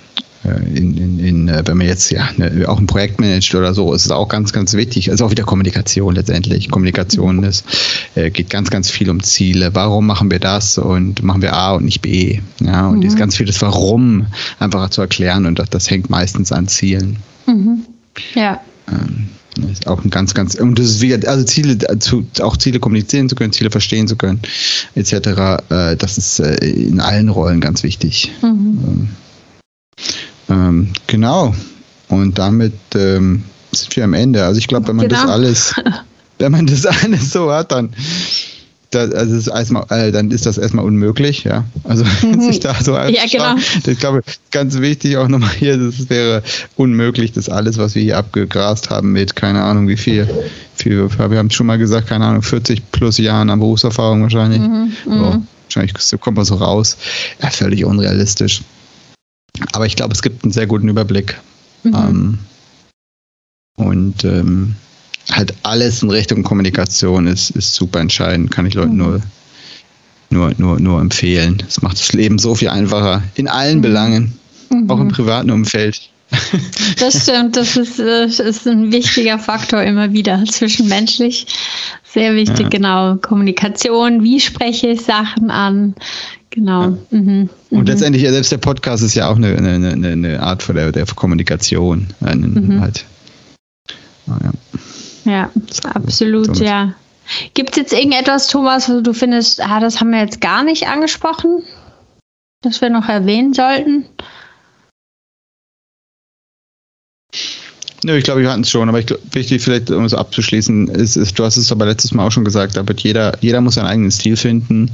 in, 0.43 0.97
in, 0.97 1.19
in, 1.19 1.47
äh, 1.47 1.63
wenn 1.65 1.77
man 1.77 1.87
jetzt 1.87 2.11
ja 2.11 2.29
ne, 2.37 2.65
auch 2.67 2.79
ein 2.79 2.87
Projekt 2.87 3.19
managt 3.19 3.55
oder 3.55 3.73
so, 3.73 3.93
ist 3.93 4.05
es 4.05 4.11
auch 4.11 4.27
ganz, 4.27 4.51
ganz 4.51 4.73
wichtig. 4.73 5.09
Also 5.09 5.25
auch 5.25 5.31
wieder 5.31 5.43
Kommunikation 5.43 6.15
letztendlich. 6.15 6.69
Kommunikation 6.69 7.43
ist, 7.43 7.65
äh, 8.15 8.29
geht 8.29 8.49
ganz, 8.49 8.69
ganz 8.69 8.89
viel 8.89 9.09
um 9.09 9.23
Ziele. 9.23 9.73
Warum 9.73 10.05
machen 10.05 10.29
wir 10.29 10.39
das 10.39 10.77
und 10.77 11.23
machen 11.23 11.41
wir 11.41 11.53
A 11.53 11.73
und 11.73 11.85
nicht 11.85 12.01
B? 12.01 12.41
Ja, 12.59 12.87
und 12.87 12.99
mhm. 12.99 13.05
ist 13.05 13.17
ganz 13.17 13.37
vieles 13.37 13.61
Warum 13.61 14.27
einfacher 14.59 14.91
zu 14.91 15.01
erklären 15.01 15.45
und 15.45 15.59
das, 15.59 15.69
das 15.69 15.89
hängt 15.89 16.09
meistens 16.09 16.51
an 16.51 16.67
Zielen. 16.67 17.17
Mhm. 17.45 17.85
Ja. 18.35 18.59
Ähm, 18.89 19.29
das 19.55 19.71
ist 19.71 19.87
auch 19.87 20.03
ein 20.03 20.09
ganz, 20.09 20.33
ganz, 20.33 20.55
und 20.55 20.79
das 20.79 20.87
ist 20.87 21.01
wie, 21.01 21.13
also 21.13 21.45
Ziele, 21.45 21.77
zu, 21.99 22.25
auch 22.41 22.57
Ziele 22.57 22.79
kommunizieren 22.79 23.29
zu 23.29 23.35
können, 23.35 23.53
Ziele 23.53 23.69
verstehen 23.69 24.07
zu 24.07 24.15
können, 24.15 24.41
etc., 24.95 25.13
äh, 25.69 25.95
das 25.95 26.17
ist 26.17 26.39
äh, 26.39 26.55
in 26.65 26.99
allen 26.99 27.29
Rollen 27.29 27.61
ganz 27.61 27.83
wichtig. 27.83 28.31
Mhm. 28.41 28.79
Ähm, 28.87 29.09
ähm, 30.53 30.89
genau. 31.07 31.53
Und 32.09 32.37
damit 32.37 32.73
ähm, 32.95 33.43
sind 33.71 33.95
wir 33.95 34.03
am 34.03 34.13
Ende. 34.13 34.43
Also 34.45 34.59
ich 34.59 34.67
glaube, 34.67 34.87
wenn 34.87 34.97
man 34.97 35.07
genau. 35.07 35.21
das 35.21 35.29
alles, 35.29 35.75
wenn 36.39 36.51
man 36.51 36.67
das 36.67 36.85
alles 36.85 37.31
so 37.31 37.51
hat, 37.51 37.71
dann, 37.71 37.89
da, 38.91 38.99
also 38.99 39.35
ist 39.35 39.47
erstmal, 39.47 39.85
äh, 39.89 40.11
dann 40.11 40.29
ist 40.29 40.45
das 40.45 40.59
erstmal 40.59 40.85
unmöglich, 40.85 41.43
ja. 41.43 41.63
Also 41.83 42.03
mhm. 42.21 42.41
sich 42.41 42.59
da 42.59 42.75
so 42.75 42.93
ja, 42.93 43.25
genau. 43.31 43.55
Ich 43.87 43.97
glaube, 43.97 44.21
ganz 44.51 44.79
wichtig 44.79 45.17
auch 45.17 45.27
nochmal 45.27 45.49
hier, 45.57 45.77
das 45.77 46.09
wäre 46.09 46.43
unmöglich, 46.75 47.31
das 47.31 47.49
alles, 47.49 47.79
was 47.79 47.95
wir 47.95 48.03
hier 48.03 48.17
abgegrast 48.17 48.91
haben 48.91 49.11
mit, 49.11 49.35
keine 49.35 49.63
Ahnung, 49.63 49.87
wie 49.87 49.97
viel, 49.97 50.27
viel 50.75 51.09
wir 51.09 51.37
haben 51.37 51.49
schon 51.49 51.65
mal 51.65 51.79
gesagt, 51.79 52.07
keine 52.07 52.25
Ahnung, 52.25 52.43
40 52.43 52.91
plus 52.91 53.17
Jahren 53.17 53.49
an 53.49 53.59
Berufserfahrung 53.59 54.21
wahrscheinlich. 54.21 54.59
Mhm. 54.59 54.93
So, 55.05 55.11
mhm. 55.11 55.47
wahrscheinlich 55.63 55.93
kommt 56.19 56.37
man 56.37 56.45
so 56.45 56.55
raus. 56.55 56.97
Ja, 57.41 57.49
völlig 57.49 57.85
unrealistisch. 57.85 58.61
Aber 59.71 59.85
ich 59.85 59.95
glaube, 59.95 60.13
es 60.13 60.21
gibt 60.21 60.43
einen 60.43 60.51
sehr 60.51 60.67
guten 60.67 60.89
Überblick. 60.89 61.39
Mhm. 61.83 61.95
Ähm, 61.95 62.39
und 63.75 64.23
ähm, 64.23 64.75
halt 65.31 65.53
alles 65.63 66.03
in 66.03 66.09
Richtung 66.09 66.43
Kommunikation 66.43 67.27
ist, 67.27 67.51
ist 67.51 67.73
super 67.73 67.99
entscheidend, 67.99 68.51
kann 68.51 68.65
ich 68.65 68.73
Leuten 68.73 68.93
mhm. 68.93 68.97
nur, 68.97 69.21
nur, 70.29 70.53
nur, 70.57 70.79
nur 70.79 71.01
empfehlen. 71.01 71.61
Es 71.67 71.81
macht 71.81 71.99
das 71.99 72.13
Leben 72.13 72.39
so 72.39 72.55
viel 72.55 72.69
einfacher 72.69 73.23
in 73.35 73.47
allen 73.47 73.77
mhm. 73.77 73.81
Belangen. 73.81 74.39
mhm. 74.73 74.89
auch 74.89 74.99
im 74.99 75.09
privaten 75.09 75.51
Umfeld. 75.51 76.09
Das 76.99 77.23
stimmt, 77.23 77.55
das 77.57 77.77
ist, 77.77 77.99
das 77.99 78.39
ist 78.39 78.67
ein 78.67 78.91
wichtiger 78.91 79.37
Faktor 79.37 79.83
immer 79.83 80.13
wieder, 80.13 80.43
zwischenmenschlich. 80.45 81.45
Sehr 82.03 82.33
wichtig, 82.33 82.61
ja. 82.61 82.69
genau. 82.69 83.15
Kommunikation, 83.17 84.23
wie 84.23 84.39
spreche 84.39 84.87
ich 84.87 85.01
Sachen 85.01 85.51
an? 85.51 85.95
Genau. 86.53 86.81
Ja. 86.81 86.97
Mhm. 87.09 87.49
Und 87.71 87.79
mhm. 87.79 87.85
letztendlich, 87.85 88.27
selbst 88.29 88.51
der 88.51 88.59
Podcast 88.59 89.03
ist 89.03 89.15
ja 89.15 89.27
auch 89.27 89.37
eine, 89.37 89.57
eine, 89.57 90.07
eine 90.07 90.39
Art 90.39 90.61
von 90.61 90.75
der, 90.75 90.91
der 90.91 91.05
Kommunikation. 91.07 92.07
Mhm. 92.19 92.79
Halt. 92.79 93.05
Ah, 94.27 94.37
ja. 94.43 95.31
ja, 95.31 95.49
absolut, 95.95 96.55
so 96.55 96.63
ja. 96.63 96.93
Gibt 97.55 97.71
es 97.71 97.77
jetzt 97.77 97.93
irgendetwas, 97.93 98.47
Thomas, 98.47 98.87
wo 98.87 99.01
du 99.01 99.13
findest, 99.13 99.61
ah, 99.61 99.79
das 99.79 99.99
haben 99.99 100.11
wir 100.11 100.19
jetzt 100.19 100.41
gar 100.41 100.63
nicht 100.63 100.87
angesprochen, 100.87 101.63
das 102.61 102.81
wir 102.81 102.89
noch 102.89 103.09
erwähnen 103.09 103.53
sollten? 103.53 104.05
Nö, 108.03 108.15
ich 108.17 108.25
glaube, 108.25 108.41
wir 108.41 108.51
hatten 108.51 108.61
es 108.61 108.69
schon, 108.69 108.89
aber 108.89 108.99
ich 108.99 109.07
glaub, 109.07 109.19
wichtig 109.33 109.63
vielleicht, 109.63 109.89
um 109.89 110.03
es 110.03 110.13
abzuschließen, 110.13 110.89
ist, 110.89 111.15
ist, 111.15 111.39
du 111.39 111.45
hast 111.45 111.57
es 111.57 111.71
aber 111.71 111.85
letztes 111.85 112.13
Mal 112.13 112.27
auch 112.27 112.31
schon 112.31 112.45
gesagt, 112.45 112.75
da 112.75 112.87
wird 112.87 112.99
jeder, 112.99 113.37
jeder 113.41 113.61
muss 113.61 113.75
seinen 113.75 113.87
eigenen 113.87 114.11
Stil 114.11 114.35
finden. 114.35 114.91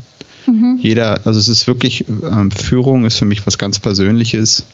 Mhm. 0.49 0.79
Jeder, 0.81 1.25
also 1.25 1.39
es 1.39 1.47
ist 1.47 1.67
wirklich, 1.67 2.05
ähm, 2.07 2.51
Führung 2.51 3.05
ist 3.05 3.17
für 3.17 3.25
mich 3.25 3.45
was 3.45 3.57
ganz 3.57 3.79
Persönliches. 3.79 4.65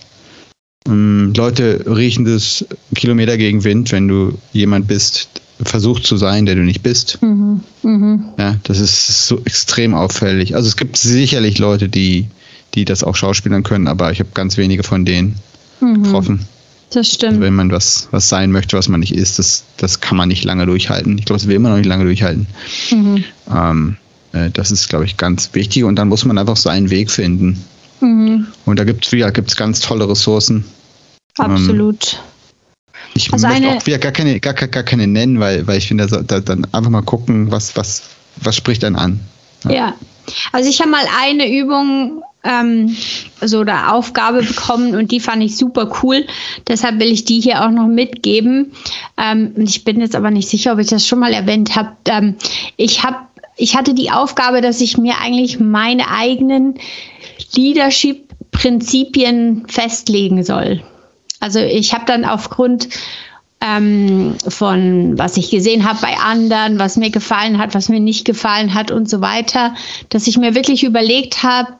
Ähm, 0.87 1.33
Leute 1.35 1.83
riechen 1.87 2.25
das 2.25 2.65
Kilometer 2.95 3.37
gegen 3.37 3.63
Wind, 3.63 3.91
wenn 3.91 4.07
du 4.07 4.37
jemand 4.53 4.87
bist, 4.87 5.29
versucht 5.61 6.05
zu 6.05 6.17
sein, 6.17 6.45
der 6.45 6.55
du 6.55 6.61
nicht 6.61 6.83
bist. 6.83 7.19
Mhm. 7.21 7.61
Mhm. 7.83 8.25
Ja, 8.37 8.57
das 8.63 8.79
ist 8.79 9.27
so 9.27 9.41
extrem 9.45 9.93
auffällig. 9.93 10.55
Also 10.55 10.67
es 10.67 10.77
gibt 10.77 10.97
sicherlich 10.97 11.57
Leute, 11.59 11.89
die, 11.89 12.27
die 12.73 12.85
das 12.85 13.03
auch 13.03 13.15
schauspielern 13.15 13.63
können, 13.63 13.87
aber 13.87 14.11
ich 14.11 14.19
habe 14.19 14.29
ganz 14.33 14.57
wenige 14.57 14.83
von 14.83 15.05
denen 15.05 15.35
mhm. 15.81 16.03
getroffen. 16.03 16.45
Das 16.91 17.11
stimmt. 17.11 17.41
Wenn 17.41 17.55
man 17.55 17.71
was, 17.71 18.07
was 18.11 18.29
sein 18.29 18.51
möchte, 18.51 18.77
was 18.77 18.87
man 18.87 18.99
nicht 18.99 19.13
ist, 19.13 19.39
das, 19.39 19.63
das 19.77 20.01
kann 20.01 20.17
man 20.17 20.29
nicht 20.29 20.43
lange 20.43 20.65
durchhalten. 20.65 21.17
Ich 21.17 21.25
glaube, 21.25 21.39
das 21.39 21.47
will 21.47 21.59
man 21.59 21.71
noch 21.71 21.77
nicht 21.77 21.87
lange 21.87 22.05
durchhalten. 22.05 22.47
Mhm. 22.91 23.23
Ähm, 23.53 23.97
äh, 23.97 24.04
das 24.53 24.71
ist, 24.71 24.89
glaube 24.89 25.05
ich, 25.05 25.17
ganz 25.17 25.49
wichtig. 25.53 25.83
Und 25.83 25.95
dann 25.95 26.09
muss 26.09 26.25
man 26.25 26.37
einfach 26.37 26.57
seinen 26.57 26.89
Weg 26.89 27.09
finden. 27.11 27.63
Mhm. 28.01 28.47
Und 28.65 28.79
da 28.79 28.83
gibt 28.83 29.05
es 29.05 29.11
ja, 29.11 29.29
gibt's 29.29 29.55
ganz 29.55 29.79
tolle 29.79 30.09
Ressourcen. 30.09 30.65
Absolut. 31.37 32.13
Ähm, 32.13 32.19
ich 33.13 33.31
also 33.31 33.47
möchte 33.47 33.69
auch 33.69 33.85
wieder 33.85 33.97
gar 33.97 34.11
keine, 34.11 34.39
gar, 34.39 34.53
gar, 34.53 34.67
gar 34.67 34.83
keine 34.83 35.07
nennen, 35.07 35.39
weil, 35.39 35.65
weil 35.67 35.77
ich 35.77 35.87
finde, 35.87 36.07
da, 36.07 36.21
da, 36.21 36.39
dann 36.41 36.67
einfach 36.73 36.89
mal 36.91 37.01
gucken, 37.01 37.51
was, 37.51 37.77
was, 37.77 38.03
was 38.37 38.55
spricht 38.55 38.83
dann 38.83 38.95
an. 38.95 39.19
Ja. 39.63 39.71
ja. 39.71 39.93
Also 40.51 40.69
ich 40.69 40.81
habe 40.81 40.89
mal 40.89 41.05
eine 41.21 41.49
Übung 41.49 42.23
ähm, 42.43 42.95
so 43.41 43.61
eine 43.61 43.93
Aufgabe 43.93 44.43
bekommen 44.43 44.95
und 44.95 45.11
die 45.11 45.19
fand 45.19 45.43
ich 45.43 45.57
super 45.57 45.91
cool. 46.03 46.25
Deshalb 46.67 46.99
will 46.99 47.11
ich 47.11 47.25
die 47.25 47.41
hier 47.41 47.63
auch 47.63 47.71
noch 47.71 47.87
mitgeben. 47.87 48.73
Ähm, 49.17 49.53
ich 49.57 49.83
bin 49.83 49.99
jetzt 49.99 50.15
aber 50.15 50.31
nicht 50.31 50.49
sicher, 50.49 50.73
ob 50.73 50.79
ich 50.79 50.87
das 50.87 51.07
schon 51.07 51.19
mal 51.19 51.33
erwähnt 51.33 51.75
habe. 51.75 51.91
Ähm, 52.07 52.35
ich 52.77 53.03
habe 53.03 53.17
ich 53.57 53.75
hatte 53.75 53.93
die 53.93 54.11
Aufgabe, 54.11 54.61
dass 54.61 54.81
ich 54.81 54.97
mir 54.97 55.19
eigentlich 55.21 55.59
meine 55.59 56.09
eigenen 56.09 56.79
Leadership-Prinzipien 57.53 59.65
festlegen 59.67 60.43
soll. 60.43 60.81
Also 61.39 61.59
ich 61.59 61.93
habe 61.93 62.05
dann 62.05 62.25
aufgrund 62.25 62.89
ähm, 63.61 64.35
von 64.47 65.17
was 65.17 65.37
ich 65.37 65.49
gesehen 65.49 65.87
habe 65.87 65.99
bei 66.01 66.17
anderen, 66.17 66.79
was 66.79 66.97
mir 66.97 67.09
gefallen 67.09 67.57
hat, 67.57 67.73
was 67.73 67.89
mir 67.89 67.99
nicht 67.99 68.25
gefallen 68.25 68.73
hat 68.73 68.91
und 68.91 69.09
so 69.09 69.21
weiter, 69.21 69.75
dass 70.09 70.27
ich 70.27 70.37
mir 70.37 70.55
wirklich 70.55 70.83
überlegt 70.83 71.43
habe, 71.43 71.73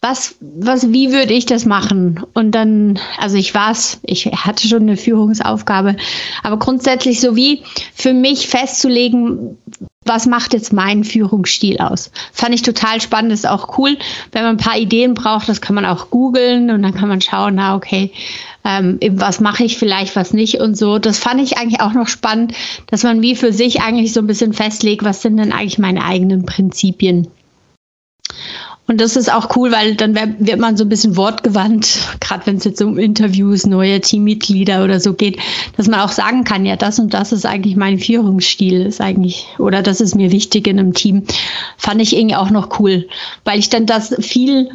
was, 0.00 0.36
was, 0.40 0.92
wie 0.92 1.12
würde 1.12 1.32
ich 1.32 1.46
das 1.46 1.64
machen? 1.64 2.22
Und 2.32 2.52
dann, 2.52 3.00
also 3.18 3.36
ich 3.36 3.54
war's, 3.54 3.98
ich 4.04 4.26
hatte 4.26 4.68
schon 4.68 4.82
eine 4.82 4.96
Führungsaufgabe, 4.96 5.96
aber 6.44 6.58
grundsätzlich 6.58 7.20
so 7.20 7.34
wie 7.34 7.64
für 7.94 8.12
mich 8.12 8.46
festzulegen, 8.46 9.58
was 10.08 10.26
macht 10.26 10.54
jetzt 10.54 10.72
meinen 10.72 11.04
Führungsstil 11.04 11.78
aus? 11.78 12.10
Fand 12.32 12.54
ich 12.54 12.62
total 12.62 13.00
spannend, 13.00 13.32
ist 13.32 13.46
auch 13.46 13.78
cool. 13.78 13.96
Wenn 14.32 14.42
man 14.42 14.56
ein 14.56 14.64
paar 14.64 14.78
Ideen 14.78 15.14
braucht, 15.14 15.48
das 15.48 15.60
kann 15.60 15.74
man 15.74 15.84
auch 15.84 16.10
googeln 16.10 16.70
und 16.70 16.82
dann 16.82 16.94
kann 16.94 17.08
man 17.08 17.20
schauen, 17.20 17.56
na 17.56 17.76
okay, 17.76 18.10
ähm, 18.64 18.98
was 19.12 19.40
mache 19.40 19.64
ich 19.64 19.78
vielleicht, 19.78 20.16
was 20.16 20.32
nicht 20.32 20.60
und 20.60 20.76
so. 20.76 20.98
Das 20.98 21.18
fand 21.18 21.40
ich 21.40 21.58
eigentlich 21.58 21.80
auch 21.80 21.92
noch 21.92 22.08
spannend, 22.08 22.54
dass 22.86 23.02
man 23.02 23.22
wie 23.22 23.36
für 23.36 23.52
sich 23.52 23.80
eigentlich 23.80 24.12
so 24.12 24.20
ein 24.20 24.26
bisschen 24.26 24.52
festlegt, 24.52 25.04
was 25.04 25.22
sind 25.22 25.36
denn 25.36 25.52
eigentlich 25.52 25.78
meine 25.78 26.04
eigenen 26.04 26.44
Prinzipien. 26.44 27.28
Und 28.88 29.02
das 29.02 29.16
ist 29.16 29.30
auch 29.30 29.54
cool, 29.54 29.70
weil 29.70 29.96
dann 29.96 30.14
wird 30.14 30.58
man 30.58 30.78
so 30.78 30.84
ein 30.84 30.88
bisschen 30.88 31.16
wortgewandt, 31.18 31.98
gerade 32.20 32.46
wenn 32.46 32.56
es 32.56 32.64
jetzt 32.64 32.80
um 32.80 32.98
Interviews, 32.98 33.66
neue 33.66 34.00
Teammitglieder 34.00 34.82
oder 34.82 34.98
so 34.98 35.12
geht, 35.12 35.38
dass 35.76 35.88
man 35.88 36.00
auch 36.00 36.10
sagen 36.10 36.44
kann, 36.44 36.64
ja, 36.64 36.74
das 36.74 36.98
und 36.98 37.12
das 37.12 37.32
ist 37.32 37.44
eigentlich 37.44 37.76
mein 37.76 37.98
Führungsstil, 37.98 38.86
ist 38.86 39.02
eigentlich, 39.02 39.46
oder 39.58 39.82
das 39.82 40.00
ist 40.00 40.14
mir 40.14 40.32
wichtig 40.32 40.66
in 40.66 40.78
einem 40.78 40.94
Team. 40.94 41.24
Fand 41.76 42.00
ich 42.00 42.16
irgendwie 42.16 42.36
auch 42.36 42.50
noch 42.50 42.80
cool, 42.80 43.06
weil 43.44 43.58
ich 43.58 43.68
dann 43.68 43.84
das 43.84 44.14
viel 44.20 44.70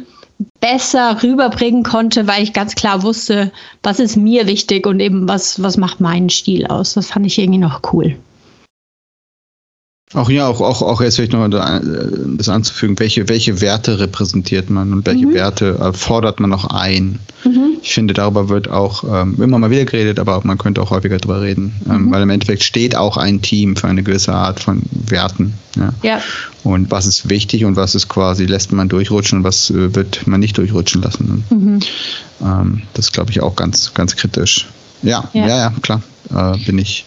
besser 0.60 1.20
rüberbringen 1.22 1.82
konnte, 1.82 2.28
weil 2.28 2.44
ich 2.44 2.52
ganz 2.52 2.76
klar 2.76 3.02
wusste, 3.02 3.50
was 3.82 3.98
ist 3.98 4.16
mir 4.16 4.46
wichtig 4.46 4.86
und 4.86 5.00
eben 5.00 5.28
was, 5.28 5.60
was 5.60 5.76
macht 5.76 6.00
meinen 6.00 6.30
Stil 6.30 6.66
aus. 6.66 6.94
Das 6.94 7.08
fand 7.08 7.26
ich 7.26 7.38
irgendwie 7.38 7.58
noch 7.58 7.92
cool. 7.92 8.16
Auch 10.14 10.30
ja, 10.30 10.46
auch, 10.46 10.60
auch, 10.60 10.80
auch 10.80 11.00
jetzt 11.00 11.16
vielleicht 11.16 11.32
noch 11.32 11.48
das 11.48 12.48
anzufügen, 12.48 12.98
welche, 13.00 13.28
welche 13.28 13.60
Werte 13.60 13.98
repräsentiert 13.98 14.70
man 14.70 14.92
und 14.92 15.06
welche 15.06 15.26
mhm. 15.26 15.34
Werte 15.34 15.78
äh, 15.80 15.92
fordert 15.92 16.38
man 16.38 16.50
noch 16.50 16.66
ein. 16.66 17.18
Mhm. 17.44 17.78
Ich 17.82 17.92
finde, 17.92 18.14
darüber 18.14 18.48
wird 18.48 18.70
auch 18.70 19.02
ähm, 19.04 19.36
immer 19.42 19.58
mal 19.58 19.70
wieder 19.70 19.84
geredet, 19.84 20.20
aber 20.20 20.40
man 20.44 20.56
könnte 20.56 20.80
auch 20.80 20.90
häufiger 20.90 21.18
darüber 21.18 21.42
reden, 21.42 21.74
ähm, 21.90 22.06
mhm. 22.06 22.12
weil 22.12 22.22
im 22.22 22.30
Endeffekt 22.30 22.62
steht 22.62 22.94
auch 22.94 23.16
ein 23.16 23.42
Team 23.42 23.74
für 23.74 23.88
eine 23.88 24.04
gewisse 24.04 24.32
Art 24.32 24.60
von 24.60 24.82
Werten. 24.92 25.54
Ja. 25.76 25.92
ja. 26.02 26.20
Und 26.62 26.92
was 26.92 27.06
ist 27.06 27.28
wichtig 27.28 27.64
und 27.64 27.74
was 27.74 27.96
ist 27.96 28.08
quasi, 28.08 28.46
lässt 28.46 28.72
man 28.72 28.88
durchrutschen 28.88 29.38
und 29.38 29.44
was 29.44 29.70
äh, 29.70 29.96
wird 29.96 30.28
man 30.28 30.38
nicht 30.38 30.56
durchrutschen 30.56 31.02
lassen. 31.02 31.44
Mhm. 31.50 31.80
Ähm, 32.40 32.82
das 32.94 33.10
glaube 33.10 33.32
ich 33.32 33.40
auch 33.40 33.56
ganz, 33.56 33.92
ganz 33.94 34.14
kritisch. 34.14 34.68
Ja, 35.02 35.28
ja, 35.32 35.46
ja, 35.46 35.56
ja 35.56 35.72
klar. 35.82 36.02
Äh, 36.30 36.56
bin 36.64 36.78
ich, 36.78 37.04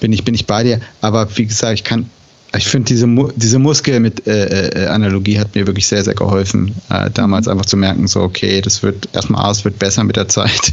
bin 0.00 0.12
ich, 0.12 0.24
bin 0.24 0.34
ich 0.34 0.46
bei 0.46 0.64
dir. 0.64 0.80
Aber 1.00 1.28
wie 1.36 1.46
gesagt, 1.46 1.74
ich 1.74 1.84
kann 1.84 2.10
ich 2.54 2.66
finde, 2.68 2.88
diese, 2.88 3.06
diese 3.36 3.58
Muskel-Analogie 3.58 5.32
äh, 5.32 5.36
äh, 5.36 5.40
hat 5.40 5.54
mir 5.54 5.66
wirklich 5.66 5.86
sehr, 5.86 6.04
sehr 6.04 6.14
geholfen, 6.14 6.74
äh, 6.90 7.10
damals 7.10 7.48
einfach 7.48 7.66
zu 7.66 7.76
merken, 7.76 8.06
so, 8.06 8.20
okay, 8.20 8.60
das 8.60 8.82
wird 8.82 9.08
erstmal 9.12 9.44
A, 9.44 9.50
es 9.50 9.64
wird 9.64 9.78
besser 9.78 10.04
mit 10.04 10.16
der 10.16 10.28
Zeit. 10.28 10.72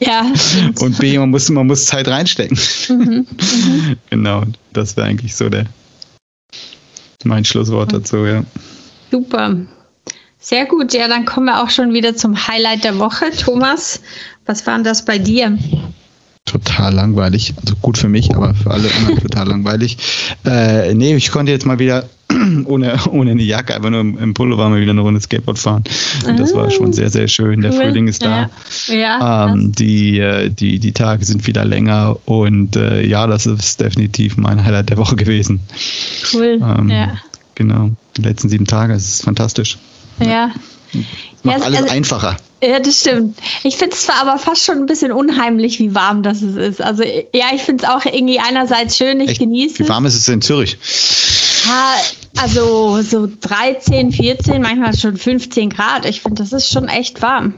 Ja. 0.00 0.32
Und 0.80 0.98
B, 0.98 1.18
man 1.18 1.30
muss, 1.30 1.48
man 1.50 1.66
muss 1.66 1.86
Zeit 1.86 2.08
reinstecken. 2.08 2.58
Mhm, 2.88 2.96
mhm. 3.28 3.96
Genau, 4.08 4.44
das 4.72 4.96
wäre 4.96 5.06
eigentlich 5.06 5.36
so 5.36 5.48
der 5.48 5.66
mein 7.24 7.44
Schlusswort 7.44 7.92
dazu, 7.92 8.24
ja. 8.24 8.44
Super. 9.10 9.56
Sehr 10.38 10.64
gut. 10.64 10.94
Ja, 10.94 11.06
dann 11.06 11.26
kommen 11.26 11.46
wir 11.46 11.62
auch 11.62 11.70
schon 11.70 11.92
wieder 11.92 12.16
zum 12.16 12.48
Highlight 12.48 12.84
der 12.84 12.98
Woche. 12.98 13.26
Thomas, 13.30 14.00
was 14.46 14.66
war 14.66 14.74
denn 14.74 14.84
das 14.84 15.04
bei 15.04 15.18
dir? 15.18 15.58
Total 16.50 16.94
langweilig. 16.94 17.54
Also 17.60 17.74
gut 17.80 17.98
für 17.98 18.08
mich, 18.08 18.34
aber 18.34 18.54
für 18.54 18.70
alle 18.70 18.92
anderen 18.92 19.20
total 19.20 19.48
langweilig. 19.48 19.98
Äh, 20.44 20.94
nee, 20.94 21.14
ich 21.14 21.30
konnte 21.30 21.52
jetzt 21.52 21.66
mal 21.66 21.78
wieder 21.78 22.08
ohne, 22.64 22.98
ohne 23.10 23.32
eine 23.32 23.42
Jacke, 23.42 23.74
einfach 23.74 23.90
nur 23.90 24.00
im, 24.00 24.18
im 24.18 24.34
Pullover 24.34 24.68
mal 24.68 24.80
wieder 24.80 24.92
eine 24.92 25.00
Runde 25.00 25.20
Skateboard 25.20 25.58
fahren. 25.58 25.84
Und 26.26 26.38
das 26.38 26.54
war 26.54 26.70
schon 26.70 26.92
sehr, 26.92 27.10
sehr 27.10 27.28
schön. 27.28 27.60
Der 27.60 27.72
cool. 27.72 27.78
Frühling 27.78 28.08
ist 28.08 28.22
da. 28.22 28.50
Ja. 28.88 28.94
ja 28.94 29.52
ähm, 29.52 29.72
die, 29.72 30.18
äh, 30.18 30.50
die, 30.50 30.78
die 30.78 30.92
Tage 30.92 31.24
sind 31.24 31.46
wieder 31.46 31.64
länger 31.64 32.16
und 32.26 32.76
äh, 32.76 33.04
ja, 33.04 33.26
das 33.26 33.46
ist 33.46 33.80
definitiv 33.80 34.36
mein 34.36 34.64
Highlight 34.64 34.90
der 34.90 34.96
Woche 34.96 35.16
gewesen. 35.16 35.60
Cool. 36.32 36.60
Ähm, 36.62 36.88
ja. 36.88 37.14
Genau. 37.54 37.90
Die 38.16 38.22
letzten 38.22 38.48
sieben 38.48 38.66
Tage, 38.66 38.94
es 38.94 39.06
ist 39.06 39.24
fantastisch. 39.24 39.78
Ja. 40.18 40.50
Macht 41.42 41.58
ja, 41.58 41.64
alles 41.64 41.80
also, 41.80 41.92
einfacher. 41.92 42.36
Ja, 42.62 42.78
das 42.78 43.00
stimmt. 43.00 43.38
Ich 43.62 43.76
finde 43.76 43.94
es 43.94 44.02
zwar 44.02 44.20
aber 44.20 44.38
fast 44.38 44.64
schon 44.64 44.78
ein 44.78 44.86
bisschen 44.86 45.12
unheimlich, 45.12 45.78
wie 45.78 45.94
warm 45.94 46.22
das 46.22 46.42
ist. 46.42 46.82
Also 46.82 47.02
ja, 47.02 47.46
ich 47.54 47.62
finde 47.62 47.84
es 47.84 47.90
auch 47.90 48.04
irgendwie 48.04 48.38
einerseits 48.38 48.98
schön, 48.98 49.20
ich 49.20 49.38
genieße 49.38 49.84
Wie 49.84 49.88
warm 49.88 50.04
ist 50.04 50.14
es 50.14 50.28
in 50.28 50.42
Zürich? 50.42 50.76
Ja, 51.66 51.94
also 52.36 53.00
so 53.02 53.28
13, 53.40 54.12
14, 54.12 54.60
manchmal 54.60 54.96
schon 54.96 55.16
15 55.16 55.70
Grad. 55.70 56.04
Ich 56.04 56.20
finde, 56.20 56.42
das 56.42 56.52
ist 56.52 56.70
schon 56.70 56.88
echt 56.88 57.22
warm. 57.22 57.54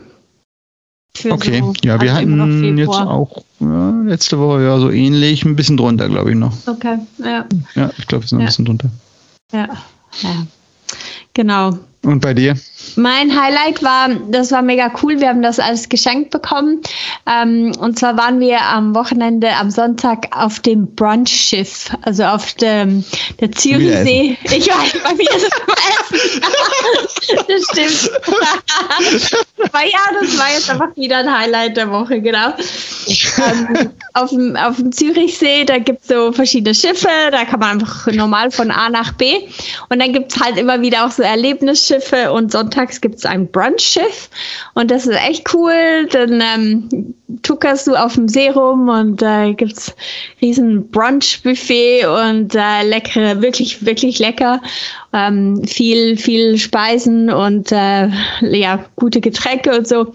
okay, 1.29 1.59
so, 1.61 1.73
ja, 1.83 2.01
wir 2.01 2.14
hatten 2.14 2.79
jetzt 2.79 2.88
auch 2.90 3.42
ja, 3.59 3.90
letzte 4.05 4.38
Woche 4.38 4.62
ja 4.62 4.79
so 4.79 4.90
ähnlich, 4.90 5.45
ein 5.45 5.57
bisschen 5.57 5.77
drunter, 5.77 6.09
glaube 6.09 6.31
ich 6.31 6.37
noch. 6.37 6.53
Okay, 6.66 6.99
ja. 7.18 7.45
Ja, 7.75 7.90
ich 7.99 8.07
glaube, 8.07 8.25
wir 8.25 8.29
sind 8.29 8.38
ja. 8.38 8.45
ein 8.45 8.47
bisschen 8.47 8.64
drunter. 8.66 8.88
Ja, 9.53 9.68
ja. 10.23 10.47
Genau. 11.35 11.79
Und 12.05 12.21
bei 12.21 12.35
dir? 12.35 12.57
Mein 12.97 13.41
Highlight 13.41 13.81
war, 13.81 14.09
das 14.29 14.51
war 14.51 14.61
mega 14.61 14.93
cool. 15.03 15.21
Wir 15.21 15.29
haben 15.29 15.41
das 15.41 15.61
als 15.61 15.88
Geschenk 15.88 16.31
bekommen. 16.31 16.81
Ähm, 17.27 17.73
und 17.79 17.97
zwar 17.97 18.17
waren 18.17 18.41
wir 18.41 18.61
am 18.61 18.95
Wochenende, 18.95 19.51
am 19.55 19.71
Sonntag 19.71 20.27
auf 20.37 20.59
dem 20.61 20.95
Brunchschiff, 20.97 21.91
also 22.03 22.25
auf 22.25 22.55
dem 22.55 23.05
der 23.41 23.53
Zürichsee. 23.53 24.37
Ich 24.53 24.69
weiß, 24.69 24.95
bei 25.03 25.15
mir 25.15 25.31
ist 25.31 25.49
es 25.49 26.19
Essen. 26.19 26.41
das 27.49 27.62
stimmt. 27.71 28.11
Aber 29.62 29.85
ja, 29.85 30.21
das 30.21 30.38
war 30.38 30.53
jetzt 30.53 30.71
einfach 30.71 30.97
wieder 30.97 31.19
ein 31.19 31.38
Highlight 31.38 31.77
der 31.77 31.91
Woche, 31.91 32.21
genau. 32.21 32.49
Ähm, 33.38 33.91
auf, 34.15 34.31
dem, 34.31 34.57
auf 34.57 34.77
dem 34.77 34.93
Zürichsee, 34.93 35.65
da 35.65 35.79
gibt 35.79 36.03
es 36.03 36.09
so 36.09 36.33
verschiedene 36.33 36.75
Schiffe, 36.75 37.09
da 37.31 37.45
kann 37.45 37.61
man 37.61 37.81
einfach 37.81 38.07
normal 38.12 38.51
von 38.51 38.71
A 38.71 38.91
nach 38.91 39.12
B. 39.12 39.38
Und 39.88 40.03
dann 40.03 40.12
gibt 40.12 40.35
es 40.35 40.43
halt 40.43 40.59
immer 40.59 40.81
wieder 40.83 41.07
auch 41.07 41.11
so 41.11 41.23
Erlebnisschiffe 41.23 41.91
und 42.33 42.52
sonntags 42.52 43.00
gibt 43.00 43.16
es 43.16 43.24
ein 43.24 43.48
Brunchschiff. 43.50 44.31
Und 44.74 44.90
das 44.90 45.07
ist 45.07 45.16
echt 45.16 45.52
cool. 45.55 46.07
Dann 46.11 46.40
ähm, 46.40 47.14
tuckerst 47.42 47.87
du 47.87 47.94
auf 47.94 48.14
dem 48.14 48.28
See 48.28 48.50
rum 48.50 48.88
und 48.88 49.22
da 49.22 49.46
äh, 49.46 49.55
gibt 49.55 49.72
es 49.72 49.94
riesen 50.40 50.88
Brunch-Buffet 50.90 52.07
und 52.07 52.55
äh, 52.55 52.83
leckere, 52.85 53.42
wirklich, 53.42 53.85
wirklich 53.85 54.18
lecker. 54.18 54.61
Ähm, 55.12 55.62
viel, 55.64 56.16
viel 56.16 56.59
Speisen 56.59 57.31
und 57.31 57.70
äh, 57.72 58.09
ja, 58.40 58.85
gute 58.96 59.20
Getränke 59.20 59.76
und 59.76 59.87
so. 59.87 60.12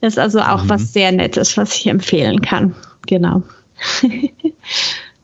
Das 0.00 0.14
ist 0.14 0.18
also 0.18 0.40
auch 0.40 0.64
mhm. 0.64 0.70
was 0.70 0.92
sehr 0.92 1.12
Nettes, 1.12 1.56
was 1.56 1.74
ich 1.76 1.86
empfehlen 1.86 2.40
kann. 2.40 2.74
Genau. 3.06 3.42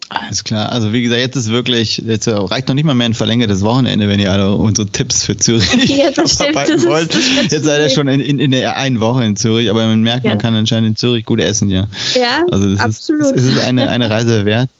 Alles 0.08 0.44
klar. 0.44 0.70
Also 0.70 0.92
wie 0.92 1.02
gesagt, 1.02 1.20
jetzt 1.20 1.36
ist 1.36 1.50
wirklich, 1.50 1.98
jetzt 1.98 2.28
reicht 2.28 2.68
noch 2.68 2.74
nicht 2.74 2.84
mal 2.84 2.94
mehr 2.94 3.06
ein 3.06 3.14
verlängertes 3.14 3.62
Wochenende, 3.62 4.08
wenn 4.08 4.20
ihr 4.20 4.30
alle 4.30 4.54
unsere 4.54 4.86
Tipps 4.86 5.24
für 5.24 5.36
Zürich 5.36 5.66
ja, 5.84 6.12
verarbeiten 6.12 6.84
wollt. 6.84 7.12
jetzt 7.50 7.64
seid 7.64 7.80
ihr 7.80 7.90
schon 7.90 8.06
in, 8.06 8.20
in, 8.20 8.38
in, 8.38 8.52
der 8.52 8.76
einen 8.76 9.00
Woche 9.00 9.24
in 9.24 9.34
Zürich, 9.36 9.68
aber 9.68 9.86
man 9.86 10.02
merkt, 10.02 10.24
ja. 10.24 10.30
man 10.30 10.38
kann 10.38 10.54
anscheinend 10.54 10.90
in 10.90 10.96
Zürich 10.96 11.24
gut 11.24 11.40
essen, 11.40 11.70
ja. 11.70 11.88
Ja, 12.14 12.44
also 12.50 12.70
das 12.70 12.80
absolut. 12.80 13.34
Ist, 13.34 13.44
es 13.44 13.54
ist 13.54 13.64
eine, 13.64 13.88
eine 13.88 14.08
Reise 14.08 14.44
wert. 14.44 14.70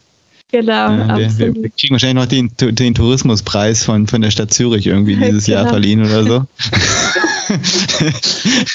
Genau, 0.52 0.72
ja, 0.92 1.18
wir, 1.18 1.38
wir, 1.38 1.54
wir, 1.56 1.70
kriegen 1.70 1.94
wahrscheinlich 1.94 2.22
noch 2.22 2.26
den, 2.26 2.52
den 2.76 2.94
Tourismuspreis 2.94 3.82
von, 3.82 4.06
von 4.06 4.22
der 4.22 4.30
Stadt 4.30 4.54
Zürich 4.54 4.86
irgendwie 4.86 5.16
dieses 5.16 5.46
genau. 5.46 5.62
Jahr 5.62 5.68
verliehen 5.70 6.04
oder 6.04 6.22
so. 6.24 6.46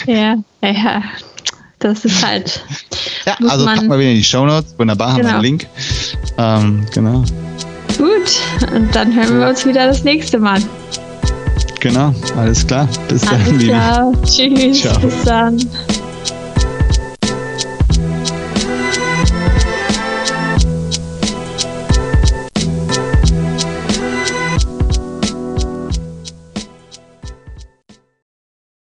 ja, 0.11 0.35
ja. 0.61 1.03
Das 1.81 2.05
ist 2.05 2.25
halt. 2.25 2.63
Ja, 3.25 3.35
also 3.47 3.65
packen 3.65 3.87
wir 3.87 3.99
wieder 3.99 4.11
in 4.11 4.17
die 4.17 4.23
Show 4.23 4.45
Notes. 4.45 4.73
Wunderbar, 4.77 5.17
genau. 5.17 5.29
haben 5.31 5.43
wir 5.43 5.51
genau. 6.37 6.59
einen 6.59 6.79
Link. 6.79 6.85
Ähm, 6.85 6.85
genau. 6.93 7.23
Gut, 7.97 8.73
und 8.73 8.95
dann 8.95 9.13
hören 9.13 9.39
wir 9.39 9.49
uns 9.49 9.65
wieder 9.65 9.87
das 9.87 10.03
nächste 10.03 10.39
Mal. 10.39 10.61
Genau, 11.79 12.13
alles 12.37 12.65
klar. 12.65 12.87
Bis 13.07 13.27
alles 13.27 13.47
dann, 13.47 13.59
klar. 13.59 14.11
Liebe. 14.11 14.27
Tschüss. 14.27 14.81
Ciao. 14.81 14.99
Bis 14.99 15.23
dann. 15.23 15.59